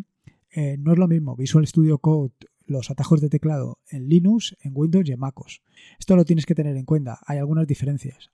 eh, 0.51 0.77
no 0.77 0.93
es 0.93 0.99
lo 0.99 1.07
mismo 1.07 1.35
Visual 1.35 1.65
Studio 1.65 1.97
Code 1.97 2.33
los 2.65 2.89
atajos 2.91 3.21
de 3.21 3.29
teclado 3.29 3.79
en 3.89 4.07
Linux, 4.07 4.55
en 4.61 4.71
Windows 4.75 5.07
y 5.07 5.11
en 5.11 5.19
MacOS. 5.19 5.61
Esto 5.99 6.15
lo 6.15 6.25
tienes 6.25 6.45
que 6.45 6.55
tener 6.55 6.75
en 6.77 6.85
cuenta. 6.85 7.19
Hay 7.25 7.37
algunas 7.37 7.67
diferencias. 7.67 8.31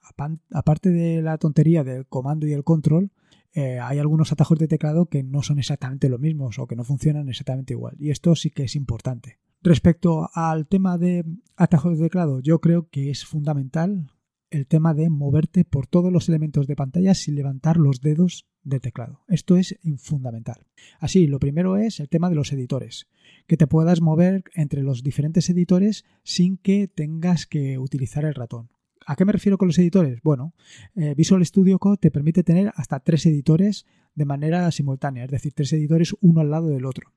Aparte 0.51 0.89
de 0.89 1.21
la 1.21 1.37
tontería 1.37 1.83
del 1.83 2.05
comando 2.07 2.47
y 2.47 2.53
el 2.53 2.63
control, 2.63 3.11
eh, 3.53 3.79
hay 3.79 3.99
algunos 3.99 4.31
atajos 4.31 4.57
de 4.59 4.67
teclado 4.67 5.07
que 5.07 5.23
no 5.23 5.41
son 5.41 5.59
exactamente 5.59 6.09
los 6.09 6.19
mismos 6.19 6.57
o 6.59 6.67
que 6.67 6.75
no 6.75 6.83
funcionan 6.83 7.29
exactamente 7.29 7.73
igual. 7.73 7.95
Y 7.99 8.09
esto 8.09 8.35
sí 8.35 8.49
que 8.49 8.63
es 8.63 8.75
importante. 8.75 9.39
Respecto 9.61 10.29
al 10.33 10.67
tema 10.67 10.97
de 10.97 11.25
atajos 11.55 11.97
de 11.97 12.05
teclado, 12.05 12.39
yo 12.39 12.59
creo 12.59 12.89
que 12.89 13.11
es 13.11 13.25
fundamental 13.25 14.09
el 14.51 14.67
tema 14.67 14.93
de 14.93 15.09
moverte 15.09 15.65
por 15.65 15.87
todos 15.87 16.11
los 16.11 16.29
elementos 16.29 16.67
de 16.67 16.75
pantalla 16.75 17.15
sin 17.15 17.35
levantar 17.35 17.77
los 17.77 18.01
dedos 18.01 18.45
de 18.63 18.79
teclado. 18.79 19.21
Esto 19.27 19.57
es 19.57 19.79
fundamental. 19.97 20.67
Así, 20.99 21.25
lo 21.25 21.39
primero 21.39 21.77
es 21.77 21.99
el 21.99 22.09
tema 22.09 22.29
de 22.29 22.35
los 22.35 22.51
editores, 22.51 23.07
que 23.47 23.57
te 23.57 23.65
puedas 23.65 24.01
mover 24.01 24.43
entre 24.53 24.83
los 24.83 25.03
diferentes 25.03 25.49
editores 25.49 26.05
sin 26.23 26.57
que 26.57 26.87
tengas 26.87 27.47
que 27.47 27.79
utilizar 27.79 28.25
el 28.25 28.35
ratón. 28.35 28.69
¿A 29.07 29.15
qué 29.15 29.25
me 29.25 29.31
refiero 29.31 29.57
con 29.57 29.69
los 29.69 29.79
editores? 29.79 30.19
Bueno, 30.21 30.53
eh, 30.95 31.15
Visual 31.15 31.43
Studio 31.43 31.79
Code 31.79 31.97
te 31.97 32.11
permite 32.11 32.43
tener 32.43 32.71
hasta 32.75 32.99
tres 32.99 33.25
editores 33.25 33.87
de 34.13 34.25
manera 34.25 34.69
simultánea, 34.69 35.23
es 35.23 35.31
decir, 35.31 35.53
tres 35.55 35.73
editores 35.73 36.15
uno 36.21 36.41
al 36.41 36.51
lado 36.51 36.67
del 36.67 36.85
otro 36.85 37.11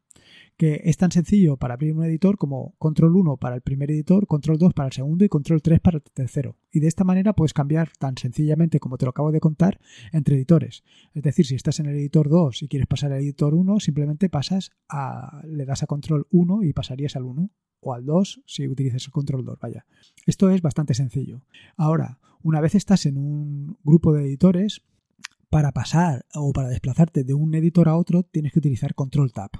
que 0.56 0.82
es 0.84 0.96
tan 0.96 1.10
sencillo 1.10 1.56
para 1.56 1.74
abrir 1.74 1.94
un 1.94 2.04
editor 2.04 2.38
como 2.38 2.74
control 2.78 3.16
1 3.16 3.36
para 3.38 3.56
el 3.56 3.62
primer 3.62 3.90
editor, 3.90 4.26
control 4.26 4.58
2 4.58 4.72
para 4.72 4.86
el 4.86 4.92
segundo 4.92 5.24
y 5.24 5.28
control 5.28 5.62
3 5.62 5.80
para 5.80 5.96
el 5.98 6.02
tercero. 6.02 6.56
Y 6.70 6.80
de 6.80 6.86
esta 6.86 7.04
manera 7.04 7.32
puedes 7.32 7.52
cambiar 7.52 7.90
tan 7.98 8.16
sencillamente 8.16 8.78
como 8.78 8.96
te 8.96 9.06
lo 9.06 9.10
acabo 9.10 9.32
de 9.32 9.40
contar 9.40 9.80
entre 10.12 10.36
editores. 10.36 10.84
Es 11.12 11.22
decir, 11.22 11.46
si 11.46 11.54
estás 11.54 11.80
en 11.80 11.86
el 11.86 11.96
editor 11.96 12.28
2 12.28 12.62
y 12.62 12.68
quieres 12.68 12.86
pasar 12.86 13.12
al 13.12 13.20
editor 13.20 13.54
1, 13.54 13.80
simplemente 13.80 14.28
pasas 14.28 14.70
a, 14.88 15.42
le 15.46 15.64
das 15.64 15.82
a 15.82 15.86
control 15.86 16.26
1 16.30 16.62
y 16.62 16.72
pasarías 16.72 17.16
al 17.16 17.24
1 17.24 17.50
o 17.80 17.94
al 17.94 18.04
2 18.04 18.42
si 18.46 18.68
utilizas 18.68 19.04
el 19.06 19.12
control 19.12 19.44
2, 19.44 19.58
vaya. 19.60 19.86
Esto 20.24 20.50
es 20.50 20.62
bastante 20.62 20.94
sencillo. 20.94 21.42
Ahora, 21.76 22.18
una 22.42 22.60
vez 22.60 22.74
estás 22.74 23.06
en 23.06 23.16
un 23.16 23.76
grupo 23.82 24.12
de 24.12 24.22
editores, 24.22 24.82
para 25.54 25.70
pasar 25.70 26.26
o 26.34 26.52
para 26.52 26.66
desplazarte 26.66 27.22
de 27.22 27.32
un 27.32 27.54
editor 27.54 27.88
a 27.88 27.96
otro 27.96 28.24
tienes 28.24 28.52
que 28.52 28.58
utilizar 28.58 28.96
control 28.96 29.32
tab. 29.32 29.52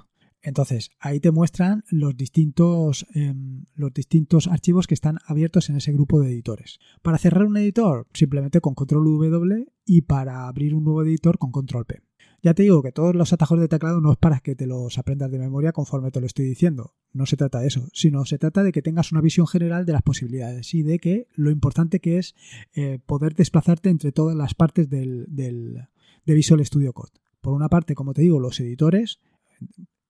Entonces, 0.45 0.91
ahí 0.99 1.19
te 1.19 1.31
muestran 1.31 1.83
los 1.89 2.15
distintos, 2.15 3.07
em, 3.15 3.65
los 3.73 3.91
distintos 3.91 4.45
archivos 4.47 4.85
que 4.85 4.93
están 4.93 5.17
abiertos 5.25 5.71
en 5.71 5.75
ese 5.75 5.91
grupo 5.91 6.21
de 6.21 6.31
editores. 6.31 6.79
Para 7.01 7.17
cerrar 7.17 7.45
un 7.45 7.57
editor, 7.57 8.05
simplemente 8.13 8.61
con 8.61 8.75
control 8.75 9.05
W 9.05 9.65
y 9.85 10.03
para 10.03 10.47
abrir 10.47 10.75
un 10.75 10.83
nuevo 10.83 11.01
editor 11.01 11.39
con 11.39 11.51
control 11.51 11.85
P. 11.85 12.01
Ya 12.43 12.53
te 12.53 12.61
digo 12.61 12.83
que 12.83 12.91
todos 12.91 13.15
los 13.15 13.33
atajos 13.33 13.59
de 13.59 13.67
teclado 13.67 14.01
no 14.01 14.11
es 14.11 14.19
para 14.19 14.39
que 14.39 14.55
te 14.55 14.67
los 14.67 14.99
aprendas 14.99 15.31
de 15.31 15.39
memoria 15.39 15.71
conforme 15.71 16.11
te 16.11 16.19
lo 16.19 16.27
estoy 16.27 16.45
diciendo. 16.45 16.93
No 17.11 17.25
se 17.25 17.37
trata 17.37 17.59
de 17.59 17.67
eso, 17.67 17.87
sino 17.91 18.23
se 18.25 18.37
trata 18.37 18.61
de 18.61 18.71
que 18.71 18.83
tengas 18.83 19.11
una 19.11 19.21
visión 19.21 19.47
general 19.47 19.87
de 19.87 19.93
las 19.93 20.03
posibilidades 20.03 20.75
y 20.75 20.83
de 20.83 20.99
que 20.99 21.27
lo 21.33 21.49
importante 21.49 21.99
que 21.99 22.19
es 22.19 22.35
eh, 22.75 22.99
poder 23.03 23.33
desplazarte 23.33 23.89
entre 23.89 24.11
todas 24.11 24.35
las 24.35 24.53
partes 24.53 24.91
del, 24.91 25.25
del, 25.27 25.87
de 26.23 26.33
Visual 26.35 26.63
Studio 26.63 26.93
Code. 26.93 27.13
Por 27.41 27.53
una 27.53 27.67
parte, 27.67 27.95
como 27.95 28.13
te 28.13 28.21
digo, 28.21 28.39
los 28.39 28.59
editores, 28.59 29.21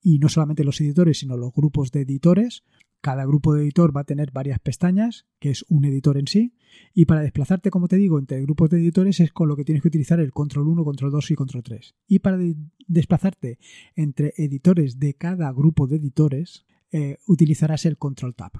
y 0.05 0.19
no 0.19 0.29
solamente 0.29 0.63
los 0.63 0.79
editores, 0.81 1.17
sino 1.17 1.35
los 1.35 1.51
grupos 1.51 1.91
de 1.91 2.01
editores. 2.01 2.63
Cada 3.01 3.25
grupo 3.25 3.55
de 3.55 3.63
editor 3.63 3.95
va 3.95 4.01
a 4.01 4.05
tener 4.05 4.29
varias 4.31 4.59
pestañas, 4.59 5.25
que 5.39 5.49
es 5.49 5.65
un 5.67 5.83
editor 5.83 6.19
en 6.19 6.27
sí, 6.27 6.53
y 6.93 7.05
para 7.05 7.21
desplazarte, 7.21 7.71
como 7.71 7.87
te 7.87 7.95
digo, 7.95 8.19
entre 8.19 8.39
grupos 8.43 8.69
de 8.69 8.77
editores 8.77 9.19
es 9.19 9.31
con 9.31 9.47
lo 9.47 9.55
que 9.55 9.65
tienes 9.65 9.81
que 9.81 9.87
utilizar 9.87 10.19
el 10.19 10.31
control 10.31 10.67
1, 10.67 10.83
control 10.83 11.11
2 11.11 11.31
y 11.31 11.35
control 11.35 11.63
3. 11.63 11.95
Y 12.07 12.19
para 12.19 12.37
desplazarte 12.87 13.57
entre 13.95 14.35
editores 14.37 14.99
de 14.99 15.15
cada 15.15 15.51
grupo 15.51 15.87
de 15.87 15.95
editores, 15.95 16.67
eh, 16.91 17.17
utilizarás 17.25 17.87
el 17.87 17.97
control 17.97 18.35
tab. 18.35 18.51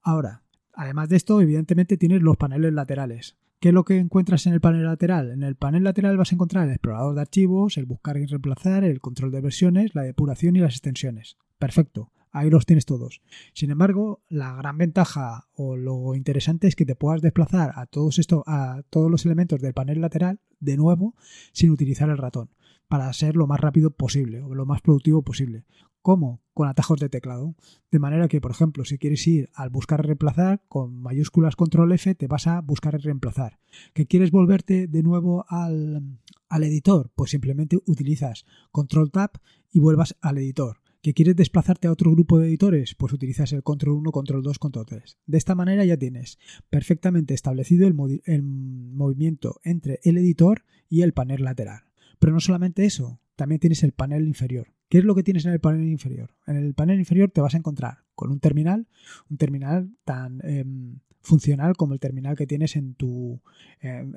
Ahora, 0.00 0.43
además 0.76 1.08
de 1.08 1.16
esto, 1.16 1.40
evidentemente 1.40 1.96
tienes 1.96 2.22
los 2.22 2.36
paneles 2.36 2.72
laterales. 2.72 3.36
¿Qué 3.60 3.68
es 3.68 3.74
lo 3.74 3.84
que 3.84 3.98
encuentras 3.98 4.46
en 4.46 4.52
el 4.52 4.60
panel 4.60 4.84
lateral? 4.84 5.30
En 5.30 5.42
el 5.42 5.56
panel 5.56 5.84
lateral 5.84 6.18
vas 6.18 6.32
a 6.32 6.34
encontrar 6.34 6.66
el 6.66 6.72
explorador 6.72 7.14
de 7.14 7.22
archivos, 7.22 7.78
el 7.78 7.86
buscar 7.86 8.18
y 8.18 8.26
reemplazar, 8.26 8.84
el 8.84 9.00
control 9.00 9.30
de 9.30 9.40
versiones, 9.40 9.94
la 9.94 10.02
depuración 10.02 10.54
y 10.56 10.60
las 10.60 10.74
extensiones. 10.74 11.38
Perfecto, 11.58 12.12
ahí 12.30 12.50
los 12.50 12.66
tienes 12.66 12.84
todos. 12.84 13.22
Sin 13.54 13.70
embargo, 13.70 14.22
la 14.28 14.54
gran 14.54 14.76
ventaja 14.76 15.46
o 15.54 15.76
lo 15.76 16.14
interesante 16.14 16.68
es 16.68 16.76
que 16.76 16.84
te 16.84 16.96
puedas 16.96 17.22
desplazar 17.22 17.72
a 17.76 17.86
todos 17.86 18.18
estos, 18.18 18.42
a 18.46 18.82
todos 18.90 19.10
los 19.10 19.24
elementos 19.24 19.62
del 19.62 19.72
panel 19.72 20.02
lateral 20.02 20.40
de 20.60 20.76
nuevo 20.76 21.14
sin 21.52 21.70
utilizar 21.70 22.10
el 22.10 22.18
ratón 22.18 22.50
para 22.88 23.10
ser 23.12 23.34
lo 23.34 23.46
más 23.46 23.60
rápido 23.60 23.90
posible 23.90 24.42
o 24.42 24.54
lo 24.54 24.66
más 24.66 24.82
productivo 24.82 25.22
posible. 25.22 25.64
¿Cómo? 26.04 26.42
Con 26.52 26.68
atajos 26.68 27.00
de 27.00 27.08
teclado. 27.08 27.56
De 27.90 27.98
manera 27.98 28.28
que, 28.28 28.42
por 28.42 28.50
ejemplo, 28.50 28.84
si 28.84 28.98
quieres 28.98 29.26
ir 29.26 29.48
al 29.54 29.70
buscar 29.70 30.04
reemplazar, 30.04 30.62
con 30.68 31.00
mayúsculas 31.00 31.56
control 31.56 31.92
F 31.92 32.14
te 32.14 32.26
vas 32.26 32.46
a 32.46 32.60
buscar 32.60 33.00
reemplazar. 33.00 33.58
¿Que 33.94 34.06
quieres 34.06 34.30
volverte 34.30 34.86
de 34.86 35.02
nuevo 35.02 35.46
al, 35.48 36.18
al 36.50 36.62
editor? 36.62 37.10
Pues 37.14 37.30
simplemente 37.30 37.78
utilizas 37.86 38.44
control 38.70 39.10
tab 39.12 39.30
y 39.72 39.78
vuelvas 39.78 40.14
al 40.20 40.36
editor. 40.36 40.82
¿Que 41.00 41.14
quieres 41.14 41.36
desplazarte 41.36 41.88
a 41.88 41.92
otro 41.92 42.10
grupo 42.10 42.38
de 42.38 42.48
editores? 42.48 42.94
Pues 42.94 43.14
utilizas 43.14 43.54
el 43.54 43.62
control 43.62 43.96
1, 43.96 44.12
control 44.12 44.42
2, 44.42 44.58
control 44.58 44.84
3. 44.84 45.16
De 45.24 45.38
esta 45.38 45.54
manera 45.54 45.86
ya 45.86 45.96
tienes 45.96 46.38
perfectamente 46.68 47.32
establecido 47.32 47.88
el 47.88 47.94
movimiento 47.94 49.58
entre 49.64 50.00
el 50.02 50.18
editor 50.18 50.66
y 50.90 51.00
el 51.00 51.14
panel 51.14 51.44
lateral. 51.44 51.84
Pero 52.18 52.34
no 52.34 52.40
solamente 52.40 52.84
eso, 52.84 53.22
también 53.36 53.58
tienes 53.58 53.82
el 53.82 53.92
panel 53.92 54.26
inferior. 54.26 54.74
¿Qué 54.94 54.98
es 54.98 55.04
lo 55.04 55.16
que 55.16 55.24
tienes 55.24 55.44
en 55.44 55.50
el 55.50 55.58
panel 55.58 55.88
inferior? 55.88 56.30
En 56.46 56.54
el 56.54 56.72
panel 56.72 57.00
inferior 57.00 57.28
te 57.28 57.40
vas 57.40 57.54
a 57.54 57.56
encontrar 57.56 58.04
con 58.14 58.30
un 58.30 58.38
terminal, 58.38 58.86
un 59.28 59.38
terminal 59.38 59.90
tan 60.04 60.40
em, 60.44 61.00
funcional 61.20 61.76
como 61.76 61.94
el 61.94 61.98
terminal 61.98 62.36
que 62.36 62.46
tienes 62.46 62.76
en 62.76 62.94
tu, 62.94 63.40
em, 63.80 64.12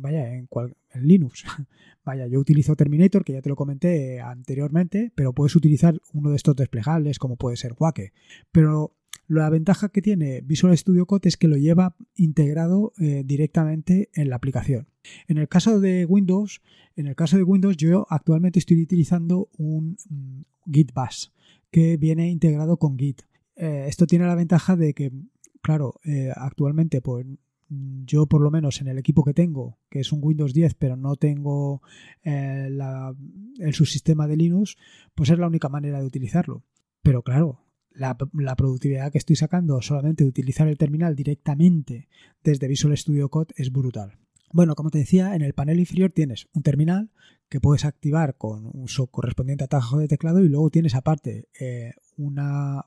vaya, 0.00 0.36
en, 0.36 0.48
en, 0.92 1.08
Linux. 1.08 1.42
vaya, 2.04 2.28
yo 2.28 2.38
utilizo 2.38 2.76
Terminator, 2.76 3.24
que 3.24 3.32
ya 3.32 3.42
te 3.42 3.48
lo 3.48 3.56
comenté 3.56 4.20
anteriormente, 4.20 5.10
pero 5.16 5.32
puedes 5.32 5.56
utilizar 5.56 6.00
uno 6.12 6.30
de 6.30 6.36
estos 6.36 6.54
desplegables 6.54 7.18
como 7.18 7.34
puede 7.34 7.56
ser 7.56 7.74
Wake. 7.76 8.12
Pero 8.52 8.94
la 9.28 9.50
ventaja 9.50 9.90
que 9.90 10.00
tiene 10.00 10.40
Visual 10.40 10.76
Studio 10.76 11.06
Code 11.06 11.28
es 11.28 11.36
que 11.36 11.48
lo 11.48 11.58
lleva 11.58 11.94
integrado 12.14 12.94
eh, 12.98 13.22
directamente 13.24 14.08
en 14.14 14.30
la 14.30 14.36
aplicación. 14.36 14.88
En 15.26 15.36
el 15.36 15.48
caso 15.48 15.80
de 15.80 16.06
Windows, 16.06 16.62
en 16.96 17.06
el 17.06 17.14
caso 17.14 17.36
de 17.36 17.42
Windows 17.42 17.76
yo 17.76 18.06
actualmente 18.08 18.58
estoy 18.58 18.82
utilizando 18.82 19.50
un 19.58 19.98
mm, 20.08 20.72
Git 20.72 20.92
Bash 20.94 21.26
que 21.70 21.98
viene 21.98 22.30
integrado 22.30 22.78
con 22.78 22.98
Git. 22.98 23.22
Eh, 23.54 23.84
esto 23.86 24.06
tiene 24.06 24.24
la 24.24 24.34
ventaja 24.34 24.76
de 24.76 24.94
que, 24.94 25.12
claro, 25.60 26.00
eh, 26.04 26.32
actualmente 26.34 27.02
pues 27.02 27.26
yo 27.68 28.24
por 28.24 28.40
lo 28.40 28.50
menos 28.50 28.80
en 28.80 28.88
el 28.88 28.96
equipo 28.96 29.24
que 29.24 29.34
tengo, 29.34 29.78
que 29.90 30.00
es 30.00 30.10
un 30.10 30.20
Windows 30.22 30.54
10, 30.54 30.72
pero 30.76 30.96
no 30.96 31.16
tengo 31.16 31.82
el 32.22 33.74
subsistema 33.74 34.26
de 34.26 34.38
Linux, 34.38 34.78
pues 35.14 35.28
es 35.28 35.38
la 35.38 35.48
única 35.48 35.68
manera 35.68 36.00
de 36.00 36.06
utilizarlo. 36.06 36.64
Pero 37.02 37.22
claro, 37.22 37.67
la, 37.98 38.56
productividad 38.56 39.10
que 39.10 39.18
estoy 39.18 39.36
sacando 39.36 39.82
solamente 39.82 40.24
de 40.24 40.30
utilizar 40.30 40.68
el 40.68 40.78
terminal 40.78 41.16
directamente 41.16 42.08
desde 42.42 42.68
Visual 42.68 42.96
Studio 42.96 43.28
Code 43.28 43.54
es 43.56 43.72
brutal. 43.72 44.18
Bueno, 44.52 44.74
como 44.74 44.90
te 44.90 44.98
decía, 44.98 45.34
en 45.34 45.42
el 45.42 45.52
panel 45.52 45.80
inferior 45.80 46.12
tienes 46.12 46.48
un 46.54 46.62
terminal 46.62 47.10
que 47.48 47.60
puedes 47.60 47.84
activar 47.84 48.36
con 48.36 48.88
su 48.88 49.08
correspondiente 49.08 49.64
atajo 49.64 49.98
de 49.98 50.08
teclado 50.08 50.40
y 50.40 50.48
luego 50.48 50.70
tienes 50.70 50.94
aparte 50.94 51.48
eh, 51.60 51.92
una, 52.16 52.86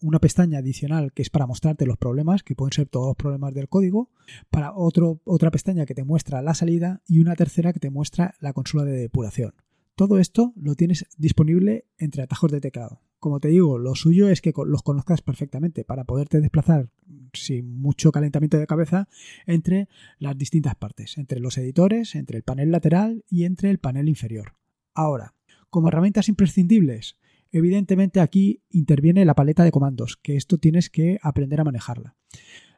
una 0.00 0.18
pestaña 0.20 0.58
adicional 0.58 1.12
que 1.12 1.22
es 1.22 1.30
para 1.30 1.46
mostrarte 1.46 1.86
los 1.86 1.96
problemas, 1.96 2.42
que 2.42 2.54
pueden 2.54 2.72
ser 2.72 2.88
todos 2.88 3.08
los 3.08 3.16
problemas 3.16 3.54
del 3.54 3.68
código, 3.68 4.10
para 4.50 4.72
otro, 4.72 5.20
otra 5.24 5.50
pestaña 5.50 5.86
que 5.86 5.94
te 5.94 6.04
muestra 6.04 6.42
la 6.42 6.54
salida 6.54 7.02
y 7.06 7.20
una 7.20 7.34
tercera 7.34 7.72
que 7.72 7.80
te 7.80 7.90
muestra 7.90 8.34
la 8.40 8.52
consola 8.52 8.84
de 8.84 8.98
depuración. 8.98 9.54
Todo 9.98 10.20
esto 10.20 10.52
lo 10.54 10.76
tienes 10.76 11.06
disponible 11.16 11.84
entre 11.98 12.22
atajos 12.22 12.52
de 12.52 12.60
teclado. 12.60 13.00
Como 13.18 13.40
te 13.40 13.48
digo, 13.48 13.78
lo 13.78 13.96
suyo 13.96 14.28
es 14.28 14.40
que 14.40 14.52
los 14.64 14.84
conozcas 14.84 15.22
perfectamente 15.22 15.82
para 15.82 16.04
poderte 16.04 16.40
desplazar 16.40 16.88
sin 17.32 17.80
mucho 17.80 18.12
calentamiento 18.12 18.58
de 18.58 18.68
cabeza 18.68 19.08
entre 19.44 19.88
las 20.20 20.38
distintas 20.38 20.76
partes, 20.76 21.18
entre 21.18 21.40
los 21.40 21.58
editores, 21.58 22.14
entre 22.14 22.36
el 22.36 22.44
panel 22.44 22.70
lateral 22.70 23.24
y 23.28 23.42
entre 23.42 23.70
el 23.70 23.78
panel 23.78 24.08
inferior. 24.08 24.54
Ahora, 24.94 25.34
como 25.68 25.88
herramientas 25.88 26.28
imprescindibles, 26.28 27.16
evidentemente 27.50 28.20
aquí 28.20 28.62
interviene 28.70 29.24
la 29.24 29.34
paleta 29.34 29.64
de 29.64 29.72
comandos, 29.72 30.16
que 30.16 30.36
esto 30.36 30.58
tienes 30.58 30.90
que 30.90 31.18
aprender 31.22 31.60
a 31.60 31.64
manejarla. 31.64 32.14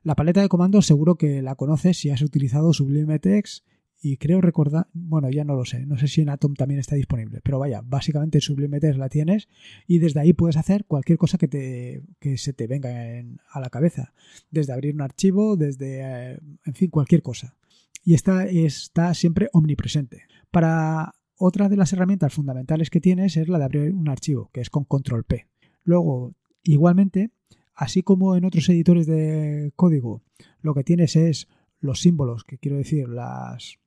La 0.02 0.16
paleta 0.16 0.40
de 0.40 0.48
comandos 0.48 0.86
seguro 0.86 1.16
que 1.16 1.42
la 1.42 1.54
conoces 1.54 1.98
si 1.98 2.08
has 2.08 2.22
utilizado 2.22 2.72
Sublime 2.72 3.18
Text 3.18 3.66
y 4.02 4.16
creo 4.16 4.40
recordar, 4.40 4.88
bueno, 4.94 5.30
ya 5.30 5.44
no 5.44 5.54
lo 5.54 5.64
sé, 5.64 5.84
no 5.84 5.98
sé 5.98 6.08
si 6.08 6.22
en 6.22 6.30
Atom 6.30 6.54
también 6.54 6.80
está 6.80 6.96
disponible, 6.96 7.40
pero 7.42 7.58
vaya, 7.58 7.82
básicamente 7.84 8.38
en 8.38 8.42
Sublime 8.42 8.80
la 8.80 9.08
tienes 9.10 9.48
y 9.86 9.98
desde 9.98 10.20
ahí 10.20 10.32
puedes 10.32 10.56
hacer 10.56 10.86
cualquier 10.86 11.18
cosa 11.18 11.36
que, 11.36 11.48
te, 11.48 12.02
que 12.18 12.38
se 12.38 12.54
te 12.54 12.66
venga 12.66 12.90
a 13.50 13.60
la 13.60 13.68
cabeza, 13.68 14.14
desde 14.50 14.72
abrir 14.72 14.94
un 14.94 15.02
archivo, 15.02 15.56
desde, 15.56 16.00
eh, 16.00 16.38
en 16.64 16.74
fin, 16.74 16.88
cualquier 16.88 17.22
cosa. 17.22 17.56
Y 18.02 18.14
esta 18.14 18.46
está 18.46 19.12
siempre 19.12 19.50
omnipresente. 19.52 20.22
Para 20.50 21.14
otra 21.36 21.68
de 21.68 21.76
las 21.76 21.92
herramientas 21.92 22.32
fundamentales 22.32 22.88
que 22.88 23.00
tienes 23.00 23.36
es 23.36 23.48
la 23.48 23.58
de 23.58 23.64
abrir 23.64 23.92
un 23.92 24.08
archivo, 24.08 24.50
que 24.52 24.62
es 24.62 24.70
con 24.70 24.84
control 24.84 25.24
P. 25.24 25.46
Luego, 25.84 26.34
igualmente, 26.62 27.32
así 27.74 28.02
como 28.02 28.34
en 28.36 28.46
otros 28.46 28.66
editores 28.70 29.06
de 29.06 29.72
código, 29.76 30.22
lo 30.62 30.74
que 30.74 30.84
tienes 30.84 31.16
es 31.16 31.48
los 31.80 32.00
símbolos, 32.00 32.44
que 32.44 32.58
quiero 32.58 32.78
decir, 32.78 33.08
las, 33.08 33.78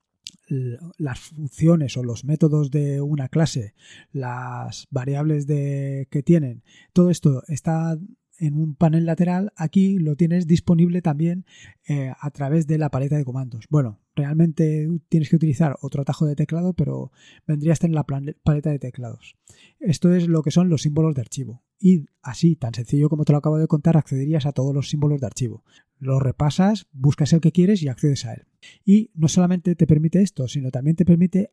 las 0.48 1.20
funciones 1.20 1.98
o 1.98 2.04
los 2.04 2.26
métodos 2.26 2.70
de 2.72 3.02
una 3.02 3.30
clase, 3.30 3.74
las 4.12 4.88
variables 4.92 5.48
de, 5.48 6.08
que 6.12 6.24
tienen, 6.24 6.64
todo 6.94 7.10
esto 7.10 7.44
está 7.48 7.98
en 8.40 8.56
un 8.56 8.76
panel 8.76 9.06
lateral, 9.06 9.54
aquí 9.56 10.00
lo 10.00 10.16
tienes 10.16 10.48
disponible 10.48 11.02
también 11.02 11.46
eh, 11.88 12.12
a 12.20 12.32
través 12.32 12.68
de 12.68 12.78
la 12.78 12.90
paleta 12.90 13.16
de 13.16 13.26
comandos. 13.26 13.68
Bueno, 13.70 14.00
realmente 14.16 14.90
tienes 15.10 15.30
que 15.30 15.36
utilizar 15.36 15.78
otro 15.82 16.02
atajo 16.02 16.26
de 16.26 16.36
teclado, 16.36 16.74
pero 16.74 17.12
vendría 17.48 17.72
a 17.72 17.74
estar 17.74 17.90
en 17.90 17.96
la 17.96 18.06
paleta 18.06 18.70
de 18.70 18.80
teclados. 18.80 19.38
Esto 19.80 20.14
es 20.14 20.28
lo 20.28 20.42
que 20.42 20.52
son 20.52 20.70
los 20.70 20.82
símbolos 20.82 21.16
de 21.16 21.22
archivo. 21.22 21.64
Y 21.86 22.06
así, 22.22 22.56
tan 22.56 22.74
sencillo 22.74 23.10
como 23.10 23.26
te 23.26 23.34
lo 23.34 23.40
acabo 23.40 23.58
de 23.58 23.68
contar, 23.68 23.98
accederías 23.98 24.46
a 24.46 24.54
todos 24.54 24.74
los 24.74 24.88
símbolos 24.88 25.20
de 25.20 25.28
archivo. 25.28 25.66
Lo 26.00 26.18
repasas, 26.18 26.88
buscas 26.94 27.34
el 27.34 27.42
que 27.42 27.52
quieres 27.52 27.84
y 27.84 27.90
accedes 27.90 28.24
a 28.24 28.36
él. 28.36 28.46
Y 28.86 29.12
no 29.16 29.28
solamente 29.28 29.76
te 29.76 29.86
permite 29.86 30.22
esto, 30.22 30.48
sino 30.48 30.72
también 30.72 30.96
te 30.96 31.04
permite 31.04 31.52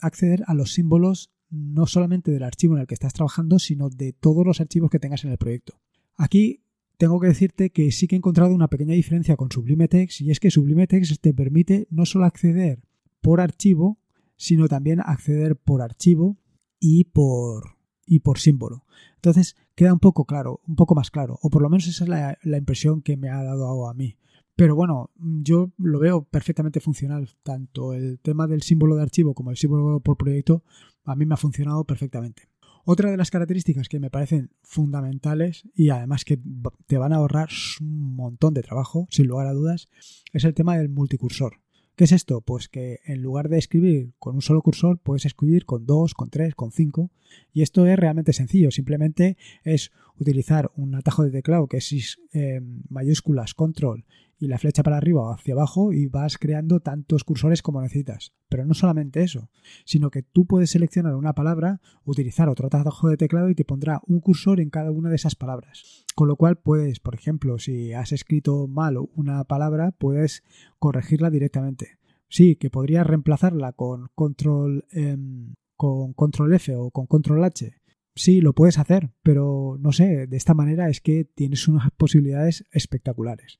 acceder 0.00 0.42
a 0.48 0.54
los 0.54 0.72
símbolos 0.72 1.30
no 1.48 1.86
solamente 1.86 2.32
del 2.32 2.42
archivo 2.42 2.74
en 2.74 2.80
el 2.80 2.86
que 2.88 2.94
estás 2.94 3.12
trabajando, 3.12 3.60
sino 3.60 3.88
de 3.88 4.14
todos 4.14 4.44
los 4.44 4.60
archivos 4.60 4.90
que 4.90 4.98
tengas 4.98 5.22
en 5.22 5.30
el 5.30 5.38
proyecto. 5.38 5.80
Aquí 6.16 6.64
tengo 6.96 7.20
que 7.20 7.28
decirte 7.28 7.70
que 7.70 7.92
sí 7.92 8.08
que 8.08 8.16
he 8.16 8.18
encontrado 8.18 8.52
una 8.52 8.66
pequeña 8.66 8.94
diferencia 8.94 9.36
con 9.36 9.52
Sublime 9.52 9.86
Text 9.86 10.22
y 10.22 10.32
es 10.32 10.40
que 10.40 10.50
Sublime 10.50 10.88
Text 10.88 11.22
te 11.22 11.32
permite 11.32 11.86
no 11.90 12.04
solo 12.04 12.24
acceder 12.24 12.80
por 13.20 13.40
archivo, 13.40 14.00
sino 14.34 14.66
también 14.66 14.98
acceder 14.98 15.54
por 15.54 15.82
archivo 15.82 16.36
y 16.80 17.04
por, 17.04 17.77
y 18.08 18.20
por 18.20 18.38
símbolo. 18.38 18.84
Entonces 19.16 19.56
queda 19.74 19.92
un 19.92 19.98
poco 19.98 20.24
claro, 20.24 20.60
un 20.66 20.76
poco 20.76 20.94
más 20.94 21.10
claro, 21.10 21.38
o 21.42 21.50
por 21.50 21.62
lo 21.62 21.68
menos 21.68 21.86
esa 21.86 22.04
es 22.04 22.10
la, 22.42 22.58
impresión 22.58 23.02
que 23.02 23.16
me 23.16 23.30
ha 23.30 23.42
dado 23.42 23.88
a 23.88 23.94
mí. 23.94 24.16
Pero 24.56 24.74
bueno, 24.74 25.10
yo 25.16 25.70
lo 25.76 26.00
veo 26.00 26.24
perfectamente 26.24 26.80
funcional. 26.80 27.30
Tanto 27.44 27.92
el 27.92 28.18
tema 28.18 28.48
del 28.48 28.62
símbolo 28.62 28.96
de 28.96 29.02
archivo 29.02 29.34
como 29.34 29.50
el 29.50 29.56
símbolo 29.56 30.00
por 30.00 30.16
proyecto 30.16 30.64
a 31.04 31.14
mí 31.14 31.26
me 31.26 31.34
ha 31.34 31.36
funcionado 31.36 31.84
perfectamente. 31.84 32.48
Otra 32.84 33.10
de 33.10 33.16
las 33.16 33.30
características 33.30 33.88
que 33.88 34.00
me 34.00 34.10
parecen 34.10 34.50
fundamentales 34.62 35.68
y 35.74 35.90
además 35.90 36.24
que 36.24 36.40
te 36.86 36.98
van 36.98 37.12
a 37.12 37.16
ahorrar 37.16 37.50
un 37.80 38.16
montón 38.16 38.54
de 38.54 38.62
trabajo, 38.62 39.06
sin 39.10 39.28
lugar 39.28 39.46
a 39.46 39.52
dudas, 39.52 39.88
es 40.32 40.44
el 40.44 40.54
tema 40.54 40.76
del 40.76 40.88
multicursor. 40.88 41.60
¿Qué 41.98 42.04
es 42.04 42.12
esto? 42.12 42.42
Pues 42.42 42.68
que 42.68 43.00
en 43.06 43.22
lugar 43.22 43.48
de 43.48 43.58
escribir 43.58 44.12
con 44.20 44.36
un 44.36 44.40
solo 44.40 44.62
cursor, 44.62 45.00
puedes 45.00 45.26
escribir 45.26 45.64
con 45.64 45.84
dos, 45.84 46.14
con 46.14 46.30
tres, 46.30 46.54
con 46.54 46.70
cinco. 46.70 47.10
Y 47.52 47.62
esto 47.62 47.88
es 47.88 47.98
realmente 47.98 48.32
sencillo. 48.32 48.70
Simplemente 48.70 49.36
es 49.64 49.90
utilizar 50.18 50.70
un 50.74 50.94
atajo 50.94 51.24
de 51.24 51.30
teclado 51.30 51.66
que 51.66 51.78
es 51.78 52.18
eh, 52.32 52.60
mayúsculas, 52.88 53.54
control 53.54 54.04
y 54.38 54.46
la 54.46 54.58
flecha 54.58 54.82
para 54.82 54.96
arriba 54.96 55.22
o 55.22 55.32
hacia 55.32 55.54
abajo 55.54 55.92
y 55.92 56.06
vas 56.06 56.38
creando 56.38 56.80
tantos 56.80 57.24
cursores 57.24 57.62
como 57.62 57.82
necesitas. 57.82 58.32
Pero 58.48 58.64
no 58.64 58.74
solamente 58.74 59.22
eso, 59.22 59.50
sino 59.84 60.10
que 60.10 60.22
tú 60.22 60.46
puedes 60.46 60.70
seleccionar 60.70 61.14
una 61.16 61.34
palabra, 61.34 61.80
utilizar 62.04 62.48
otro 62.48 62.68
atajo 62.68 63.08
de 63.08 63.16
teclado 63.16 63.50
y 63.50 63.54
te 63.54 63.64
pondrá 63.64 64.00
un 64.06 64.20
cursor 64.20 64.60
en 64.60 64.70
cada 64.70 64.90
una 64.90 65.10
de 65.10 65.16
esas 65.16 65.34
palabras. 65.34 66.04
Con 66.14 66.28
lo 66.28 66.36
cual 66.36 66.56
puedes, 66.56 67.00
por 67.00 67.14
ejemplo, 67.14 67.58
si 67.58 67.92
has 67.92 68.12
escrito 68.12 68.68
mal 68.68 68.96
una 69.14 69.44
palabra, 69.44 69.92
puedes 69.92 70.44
corregirla 70.78 71.30
directamente. 71.30 71.98
Sí, 72.28 72.56
que 72.56 72.70
podrías 72.70 73.06
reemplazarla 73.06 73.72
con 73.72 74.08
control, 74.14 74.84
em, 74.92 75.54
con 75.76 76.12
control 76.12 76.54
F 76.54 76.74
o 76.76 76.90
con 76.90 77.06
control 77.06 77.42
H. 77.44 77.77
Sí, 78.18 78.40
lo 78.40 78.52
puedes 78.52 78.78
hacer, 78.78 79.12
pero 79.22 79.76
no 79.78 79.92
sé, 79.92 80.26
de 80.26 80.36
esta 80.36 80.52
manera 80.52 80.88
es 80.88 81.00
que 81.00 81.24
tienes 81.24 81.68
unas 81.68 81.88
posibilidades 81.92 82.64
espectaculares. 82.72 83.56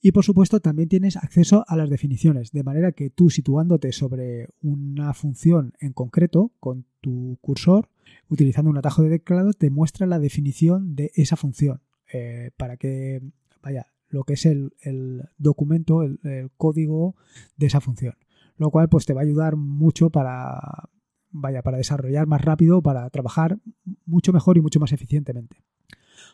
Y 0.00 0.12
por 0.12 0.24
supuesto 0.24 0.60
también 0.60 0.88
tienes 0.88 1.18
acceso 1.18 1.66
a 1.68 1.76
las 1.76 1.90
definiciones, 1.90 2.50
de 2.50 2.62
manera 2.62 2.92
que 2.92 3.10
tú 3.10 3.28
situándote 3.28 3.92
sobre 3.92 4.48
una 4.62 5.12
función 5.12 5.74
en 5.80 5.92
concreto 5.92 6.50
con 6.60 6.86
tu 7.02 7.36
cursor, 7.42 7.90
utilizando 8.30 8.70
un 8.70 8.78
atajo 8.78 9.02
de 9.02 9.10
teclado, 9.10 9.52
te 9.52 9.68
muestra 9.68 10.06
la 10.06 10.18
definición 10.18 10.96
de 10.96 11.12
esa 11.14 11.36
función 11.36 11.82
eh, 12.10 12.52
para 12.56 12.78
que, 12.78 13.20
vaya, 13.62 13.88
lo 14.08 14.24
que 14.24 14.32
es 14.32 14.46
el, 14.46 14.72
documento, 15.36 16.02
el, 16.02 16.20
el, 16.22 16.50
código 16.56 17.16
de 17.58 17.66
esa 17.66 17.82
función. 17.82 18.14
Lo 18.56 18.70
cual 18.70 18.88
pues 18.88 19.04
te 19.04 19.12
va 19.12 19.20
a 19.20 19.24
ayudar 19.24 19.56
mucho 19.56 20.08
para, 20.08 20.88
vaya, 21.34 21.62
para 21.62 21.76
desarrollar 21.76 22.26
más 22.26 22.40
rápido, 22.40 22.80
para 22.80 23.10
trabajar 23.10 23.58
mucho 24.06 24.32
mejor 24.32 24.56
y 24.56 24.60
mucho 24.60 24.80
más 24.80 24.92
eficientemente. 24.92 25.58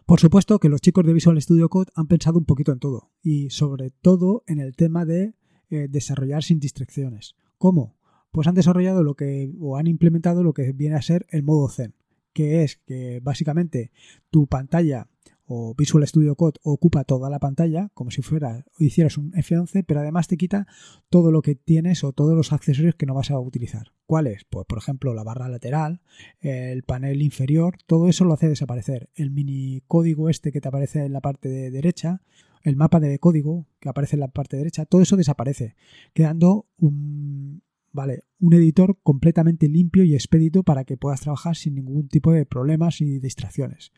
Por 0.06 0.20
supuesto 0.20 0.58
que 0.58 0.68
los 0.68 0.80
chicos 0.80 1.04
de 1.04 1.14
Visual 1.14 1.40
Studio 1.40 1.68
Code 1.68 1.90
han 1.94 2.06
pensado 2.06 2.38
un 2.38 2.44
poquito 2.44 2.72
en 2.72 2.78
todo 2.78 3.10
y 3.22 3.50
sobre 3.50 3.90
todo 3.90 4.44
en 4.46 4.60
el 4.60 4.76
tema 4.76 5.04
de 5.04 5.34
eh, 5.70 5.88
desarrollar 5.88 6.42
sin 6.42 6.60
distracciones. 6.60 7.34
¿Cómo? 7.58 7.96
Pues 8.30 8.46
han 8.46 8.54
desarrollado 8.54 9.02
lo 9.02 9.14
que 9.14 9.52
o 9.58 9.76
han 9.76 9.86
implementado 9.86 10.42
lo 10.42 10.52
que 10.52 10.72
viene 10.72 10.96
a 10.96 11.02
ser 11.02 11.26
el 11.30 11.42
modo 11.42 11.68
Zen, 11.68 11.94
que 12.32 12.62
es 12.62 12.76
que 12.76 13.20
básicamente 13.22 13.90
tu 14.30 14.46
pantalla 14.46 15.08
o 15.52 15.74
Visual 15.74 16.06
Studio 16.06 16.36
Code 16.36 16.60
ocupa 16.62 17.02
toda 17.02 17.28
la 17.28 17.40
pantalla 17.40 17.90
como 17.92 18.12
si 18.12 18.22
fuera 18.22 18.64
hicieras 18.78 19.18
un 19.18 19.32
F11, 19.32 19.84
pero 19.84 19.98
además 19.98 20.28
te 20.28 20.36
quita 20.36 20.68
todo 21.08 21.32
lo 21.32 21.42
que 21.42 21.56
tienes 21.56 22.04
o 22.04 22.12
todos 22.12 22.36
los 22.36 22.52
accesorios 22.52 22.94
que 22.94 23.04
no 23.04 23.14
vas 23.14 23.32
a 23.32 23.40
utilizar. 23.40 23.92
¿Cuáles? 24.06 24.44
Pues 24.44 24.64
por 24.66 24.78
ejemplo 24.78 25.12
la 25.12 25.24
barra 25.24 25.48
lateral, 25.48 26.02
el 26.40 26.84
panel 26.84 27.20
inferior, 27.20 27.78
todo 27.86 28.08
eso 28.08 28.24
lo 28.24 28.34
hace 28.34 28.48
desaparecer. 28.48 29.10
El 29.14 29.32
mini 29.32 29.82
código 29.88 30.28
este 30.28 30.52
que 30.52 30.60
te 30.60 30.68
aparece 30.68 31.04
en 31.04 31.12
la 31.12 31.20
parte 31.20 31.48
de 31.48 31.72
derecha, 31.72 32.22
el 32.62 32.76
mapa 32.76 33.00
de 33.00 33.18
código 33.18 33.66
que 33.80 33.88
aparece 33.88 34.14
en 34.14 34.20
la 34.20 34.28
parte 34.28 34.56
derecha, 34.56 34.86
todo 34.86 35.02
eso 35.02 35.16
desaparece, 35.16 35.74
quedando 36.14 36.68
un, 36.78 37.62
¿vale? 37.92 38.24
Un 38.38 38.54
editor 38.54 38.98
completamente 39.02 39.68
limpio 39.68 40.04
y 40.04 40.14
expedito 40.14 40.62
para 40.62 40.84
que 40.84 40.96
puedas 40.96 41.20
trabajar 41.20 41.56
sin 41.56 41.74
ningún 41.74 42.08
tipo 42.08 42.32
de 42.32 42.46
problemas 42.46 43.00
y 43.00 43.18
distracciones. 43.18 43.92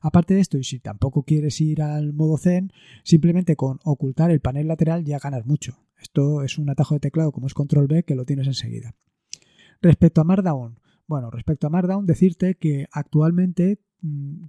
Aparte 0.00 0.34
de 0.34 0.40
esto, 0.40 0.58
y 0.58 0.64
si 0.64 0.80
tampoco 0.80 1.22
quieres 1.22 1.60
ir 1.60 1.82
al 1.82 2.12
modo 2.12 2.38
Zen, 2.38 2.72
simplemente 3.04 3.56
con 3.56 3.78
ocultar 3.84 4.30
el 4.30 4.40
panel 4.40 4.68
lateral 4.68 5.04
ya 5.04 5.18
ganas 5.18 5.46
mucho. 5.46 5.78
Esto 6.00 6.42
es 6.42 6.58
un 6.58 6.70
atajo 6.70 6.94
de 6.94 7.00
teclado 7.00 7.32
como 7.32 7.46
es 7.46 7.54
Control 7.54 7.86
B 7.86 8.04
que 8.04 8.14
lo 8.14 8.24
tienes 8.24 8.46
enseguida. 8.46 8.94
Respecto 9.82 10.20
a 10.20 10.24
Markdown, 10.24 10.78
bueno, 11.06 11.30
respecto 11.30 11.66
a 11.66 11.70
Markdown, 11.70 12.06
decirte 12.06 12.54
que 12.54 12.86
actualmente 12.92 13.80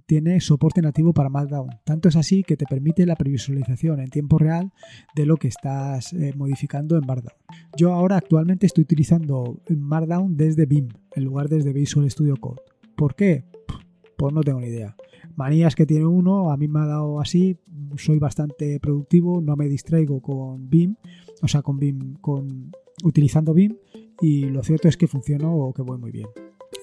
tiene 0.06 0.40
soporte 0.40 0.82
nativo 0.82 1.12
para 1.12 1.28
Markdown. 1.28 1.70
Tanto 1.84 2.08
es 2.08 2.16
así 2.16 2.42
que 2.42 2.56
te 2.56 2.66
permite 2.66 3.06
la 3.06 3.16
previsualización 3.16 4.00
en 4.00 4.10
tiempo 4.10 4.38
real 4.38 4.72
de 5.14 5.26
lo 5.26 5.36
que 5.36 5.48
estás 5.48 6.12
eh, 6.12 6.32
modificando 6.36 6.96
en 6.96 7.06
Markdown. 7.06 7.36
Yo 7.76 7.92
ahora 7.92 8.16
actualmente 8.16 8.66
estoy 8.66 8.82
utilizando 8.82 9.60
Markdown 9.68 10.36
desde 10.36 10.66
BIM 10.66 10.88
en 11.14 11.24
lugar 11.24 11.48
desde 11.48 11.72
Visual 11.72 12.10
Studio 12.10 12.36
Code. 12.36 12.60
¿Por 12.96 13.14
qué? 13.14 13.44
Pues 14.16 14.32
no 14.32 14.42
tengo 14.42 14.60
ni 14.60 14.68
idea 14.68 14.96
manías 15.36 15.74
que 15.74 15.86
tiene 15.86 16.06
uno, 16.06 16.50
a 16.50 16.56
mí 16.56 16.68
me 16.68 16.80
ha 16.80 16.86
dado 16.86 17.20
así, 17.20 17.58
soy 17.96 18.18
bastante 18.18 18.78
productivo, 18.80 19.40
no 19.40 19.56
me 19.56 19.68
distraigo 19.68 20.20
con 20.20 20.68
BIM, 20.68 20.96
o 21.42 21.48
sea, 21.48 21.62
con 21.62 21.78
BIM, 21.78 22.14
con 22.20 22.72
utilizando 23.04 23.54
BIM 23.54 23.76
y 24.20 24.44
lo 24.44 24.62
cierto 24.62 24.88
es 24.88 24.96
que 24.96 25.08
funciona 25.08 25.50
o 25.50 25.72
que 25.72 25.82
voy 25.82 25.98
muy 25.98 26.10
bien. 26.10 26.28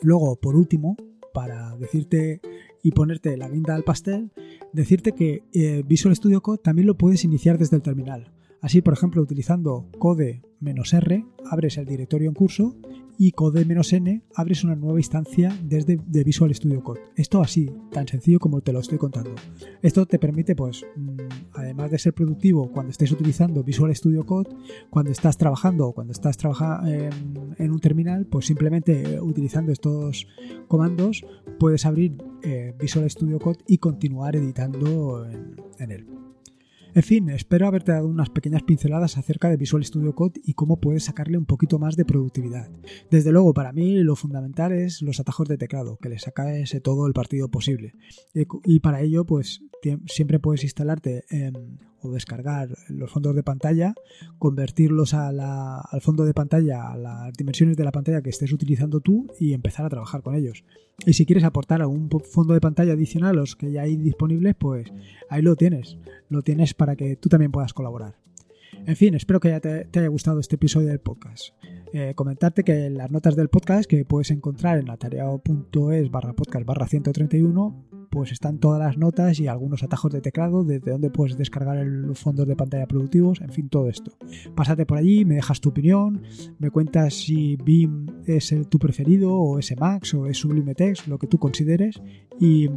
Luego, 0.01 0.35
por 0.35 0.55
último, 0.55 0.97
para 1.39 1.73
decirte 1.77 2.41
y 2.83 2.91
ponerte 2.91 3.37
la 3.37 3.47
guinda 3.47 3.73
al 3.73 3.83
pastel, 3.83 4.33
decirte 4.73 5.13
que 5.13 5.43
eh, 5.53 5.83
Visual 5.87 6.13
Studio 6.13 6.41
Code 6.41 6.59
también 6.61 6.85
lo 6.85 6.97
puedes 6.97 7.23
iniciar 7.23 7.57
desde 7.57 7.77
el 7.77 7.81
terminal. 7.81 8.33
Así, 8.59 8.81
por 8.81 8.91
ejemplo, 8.91 9.21
utilizando 9.21 9.87
code-r, 9.99 11.25
abres 11.49 11.77
el 11.77 11.85
directorio 11.85 12.27
en 12.27 12.33
curso 12.33 12.75
y 13.21 13.33
code-n 13.33 14.23
abres 14.33 14.63
una 14.63 14.77
nueva 14.77 14.97
instancia 14.97 15.53
desde 15.61 15.99
de 16.07 16.23
Visual 16.23 16.55
Studio 16.55 16.81
Code. 16.81 17.01
Esto 17.17 17.41
así, 17.41 17.69
tan 17.91 18.07
sencillo 18.07 18.39
como 18.39 18.61
te 18.61 18.71
lo 18.71 18.79
estoy 18.79 18.97
contando. 18.97 19.35
Esto 19.81 20.05
te 20.05 20.17
permite, 20.17 20.55
pues, 20.55 20.85
mm, 20.95 21.17
además 21.53 21.91
de 21.91 21.99
ser 21.99 22.13
productivo 22.13 22.71
cuando 22.71 22.91
estés 22.91 23.11
utilizando 23.11 23.61
Visual 23.61 23.93
Studio 23.93 24.25
Code, 24.25 24.55
cuando 24.89 25.11
estás 25.11 25.37
trabajando 25.37 25.87
o 25.87 25.93
cuando 25.93 26.13
estás 26.13 26.37
trabajando 26.37 26.87
en, 26.87 27.71
un 27.71 27.79
terminal, 27.79 28.25
pues 28.25 28.45
simplemente 28.45 29.15
eh, 29.15 29.19
utilizando 29.19 29.73
estos 29.73 30.25
comandos 30.69 31.25
puedes 31.59 31.85
abrir 31.85 32.15
eh, 32.41 32.73
Visual 32.79 33.09
Studio 33.09 33.37
Code 33.37 33.59
y 33.67 33.79
continuar 33.79 34.37
editando 34.37 35.27
en 35.27 35.91
él. 35.91 36.28
En 36.95 37.03
fin, 37.03 37.29
espero 37.29 37.67
haberte 37.67 37.91
dado 37.91 38.07
unas 38.07 38.29
pequeñas 38.29 38.63
pinceladas 38.63 39.17
acerca 39.17 39.49
de 39.49 39.57
Visual 39.57 39.85
Studio 39.85 40.15
Code 40.15 40.41
y 40.43 40.53
cómo 40.53 40.79
puedes 40.79 41.03
sacarle 41.03 41.37
un 41.37 41.45
poquito 41.45 41.77
más 41.77 41.95
de 41.95 42.05
productividad. 42.05 42.69
Desde 43.11 43.31
luego, 43.31 43.53
para 43.53 43.71
mí 43.71 43.95
lo 43.99 44.15
fundamental 44.15 44.71
es 44.71 45.01
los 45.01 45.19
atajos 45.19 45.47
de 45.47 45.57
teclado, 45.57 45.97
que 45.97 46.09
le 46.09 46.15
ese 46.15 46.81
todo 46.81 47.05
el 47.07 47.13
partido 47.13 47.49
posible. 47.49 47.93
Y 48.65 48.79
para 48.79 49.01
ello, 49.01 49.25
pues 49.25 49.61
siempre 50.07 50.39
puedes 50.39 50.63
instalarte 50.63 51.23
o 52.01 52.11
descargar 52.11 52.69
los 52.89 53.11
fondos 53.11 53.35
de 53.35 53.43
pantalla, 53.43 53.93
convertirlos 54.37 55.13
al 55.13 56.01
fondo 56.01 56.25
de 56.25 56.33
pantalla, 56.33 56.91
a 56.91 56.97
las 56.97 57.33
dimensiones 57.33 57.77
de 57.77 57.83
la 57.83 57.91
pantalla 57.91 58.21
que 58.21 58.29
estés 58.29 58.51
utilizando 58.51 58.99
tú 58.99 59.27
y 59.39 59.53
empezar 59.53 59.85
a 59.85 59.89
trabajar 59.89 60.21
con 60.21 60.35
ellos. 60.35 60.63
Y 61.05 61.13
si 61.13 61.25
quieres 61.25 61.43
aportar 61.43 61.81
algún 61.81 62.09
fondo 62.09 62.53
de 62.53 62.61
pantalla 62.61 62.93
adicional 62.93 63.35
los 63.35 63.55
que 63.55 63.71
ya 63.71 63.83
hay 63.83 63.95
disponibles, 63.95 64.55
pues 64.55 64.91
ahí 65.29 65.41
lo 65.41 65.55
tienes. 65.55 65.97
Lo 66.29 66.41
tienes 66.41 66.73
para 66.73 66.95
que 66.95 67.15
tú 67.15 67.29
también 67.29 67.51
puedas 67.51 67.73
colaborar. 67.73 68.15
En 68.85 68.95
fin, 68.95 69.15
espero 69.15 69.39
que 69.39 69.59
te, 69.59 69.85
te 69.85 69.99
haya 69.99 70.07
gustado 70.07 70.39
este 70.39 70.55
episodio 70.55 70.87
del 70.87 70.99
podcast. 70.99 71.53
Eh, 71.93 72.13
comentarte 72.15 72.63
que 72.63 72.89
las 72.89 73.09
notas 73.09 73.35
del 73.35 73.49
podcast 73.49 73.89
que 73.89 74.05
puedes 74.05 74.29
encontrar 74.31 74.77
en 74.77 74.89
atareado.es 74.89 76.11
barra 76.11 76.33
podcast 76.33 76.65
barra 76.65 76.87
131 76.87 77.89
pues 78.09 78.31
están 78.31 78.59
todas 78.59 78.79
las 78.79 78.97
notas 78.97 79.39
y 79.39 79.47
algunos 79.47 79.83
atajos 79.83 80.11
de 80.11 80.21
teclado 80.21 80.63
desde 80.63 80.91
donde 80.91 81.09
puedes 81.09 81.37
descargar 81.37 81.85
los 81.85 82.19
fondos 82.19 82.47
de 82.47 82.55
pantalla 82.55 82.87
productivos, 82.87 83.41
en 83.41 83.51
fin, 83.51 83.69
todo 83.69 83.87
esto. 83.87 84.11
Pásate 84.55 84.85
por 84.85 84.97
allí, 84.97 85.25
me 85.25 85.35
dejas 85.35 85.61
tu 85.61 85.69
opinión, 85.69 86.23
me 86.57 86.71
cuentas 86.71 87.13
si 87.13 87.55
BIM 87.57 88.07
es 88.25 88.51
el, 88.51 88.67
tu 88.67 88.79
preferido 88.79 89.33
o 89.33 89.59
es 89.59 89.73
Max 89.79 90.13
o 90.13 90.25
es 90.25 90.37
Sublime 90.37 90.75
Text, 90.75 91.07
lo 91.07 91.17
que 91.19 91.27
tú 91.27 91.37
consideres 91.37 92.01
y 92.39 92.67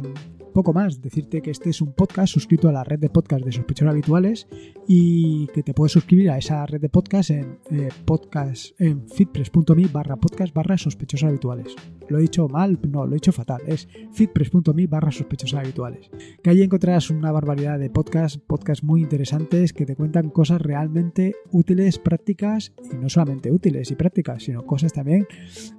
poco 0.53 0.71
más, 0.71 1.01
decirte 1.01 1.41
que 1.41 1.51
este 1.51 1.71
es 1.71 1.81
un 1.81 1.93
podcast 1.93 2.31
suscrito 2.31 2.69
a 2.69 2.71
la 2.71 2.83
red 2.83 2.99
de 2.99 3.09
podcast 3.09 3.43
de 3.43 3.51
sospechosos 3.51 3.91
habituales 3.91 4.47
y 4.87 5.47
que 5.47 5.63
te 5.63 5.73
puedes 5.73 5.91
suscribir 5.91 6.29
a 6.29 6.37
esa 6.37 6.65
red 6.65 6.79
de 6.79 6.89
podcast 6.89 7.31
en 7.31 7.57
eh, 7.71 7.89
podcast 8.05 8.79
en 8.79 9.09
fitpress.me 9.09 9.87
barra 9.87 10.15
podcast 10.15 10.53
barra 10.53 10.77
sospechosos 10.77 11.27
habituales. 11.27 11.75
Lo 12.07 12.19
he 12.19 12.21
dicho 12.21 12.47
mal, 12.47 12.79
no, 12.87 13.05
lo 13.05 13.11
he 13.11 13.15
dicho 13.15 13.31
fatal, 13.31 13.61
es 13.65 13.87
fitpress.me 14.13 14.87
barra 14.87 15.11
sospechosos 15.11 15.59
habituales. 15.59 16.09
Que 16.41 16.51
allí 16.51 16.61
encontrarás 16.61 17.09
una 17.09 17.31
barbaridad 17.31 17.79
de 17.79 17.89
podcasts, 17.89 18.37
podcasts 18.37 18.83
muy 18.83 19.01
interesantes 19.01 19.73
que 19.73 19.85
te 19.85 19.95
cuentan 19.95 20.29
cosas 20.29 20.61
realmente 20.61 21.35
útiles, 21.51 21.97
prácticas 21.97 22.73
y 22.91 22.95
no 22.95 23.09
solamente 23.09 23.51
útiles 23.51 23.89
y 23.91 23.95
prácticas, 23.95 24.43
sino 24.43 24.65
cosas 24.65 24.93
también 24.93 25.27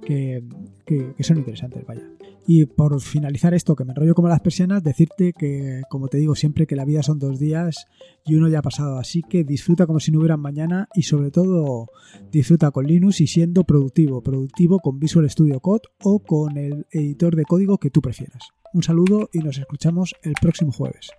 que, 0.05 0.43
que 0.85 1.23
son 1.23 1.37
interesantes, 1.37 1.85
vaya. 1.85 2.03
Y 2.47 2.65
por 2.65 3.01
finalizar 3.01 3.53
esto, 3.53 3.75
que 3.75 3.85
me 3.85 3.91
enrollo 3.91 4.13
como 4.13 4.27
las 4.27 4.39
persianas, 4.39 4.83
decirte 4.83 5.33
que, 5.33 5.81
como 5.89 6.07
te 6.07 6.17
digo 6.17 6.35
siempre, 6.35 6.67
que 6.67 6.75
la 6.75 6.85
vida 6.85 7.01
son 7.01 7.17
dos 7.17 7.39
días 7.39 7.87
y 8.23 8.35
uno 8.35 8.47
ya 8.47 8.59
ha 8.59 8.61
pasado. 8.61 8.99
Así 8.99 9.23
que 9.23 9.43
disfruta 9.43 9.87
como 9.87 9.99
si 9.99 10.11
no 10.11 10.19
hubiera 10.19 10.37
mañana 10.37 10.87
y 10.93 11.03
sobre 11.03 11.31
todo 11.31 11.87
disfruta 12.31 12.69
con 12.71 12.85
Linux 12.85 13.21
y 13.21 13.27
siendo 13.27 13.63
productivo. 13.63 14.21
Productivo 14.21 14.79
con 14.79 14.99
Visual 14.99 15.29
Studio 15.29 15.59
Code 15.59 15.83
o 16.03 16.19
con 16.19 16.57
el 16.57 16.85
editor 16.91 17.35
de 17.35 17.45
código 17.45 17.79
que 17.79 17.89
tú 17.89 18.01
prefieras. 18.01 18.43
Un 18.73 18.83
saludo 18.83 19.29
y 19.33 19.39
nos 19.39 19.57
escuchamos 19.57 20.13
el 20.21 20.33
próximo 20.39 20.71
jueves. 20.71 21.09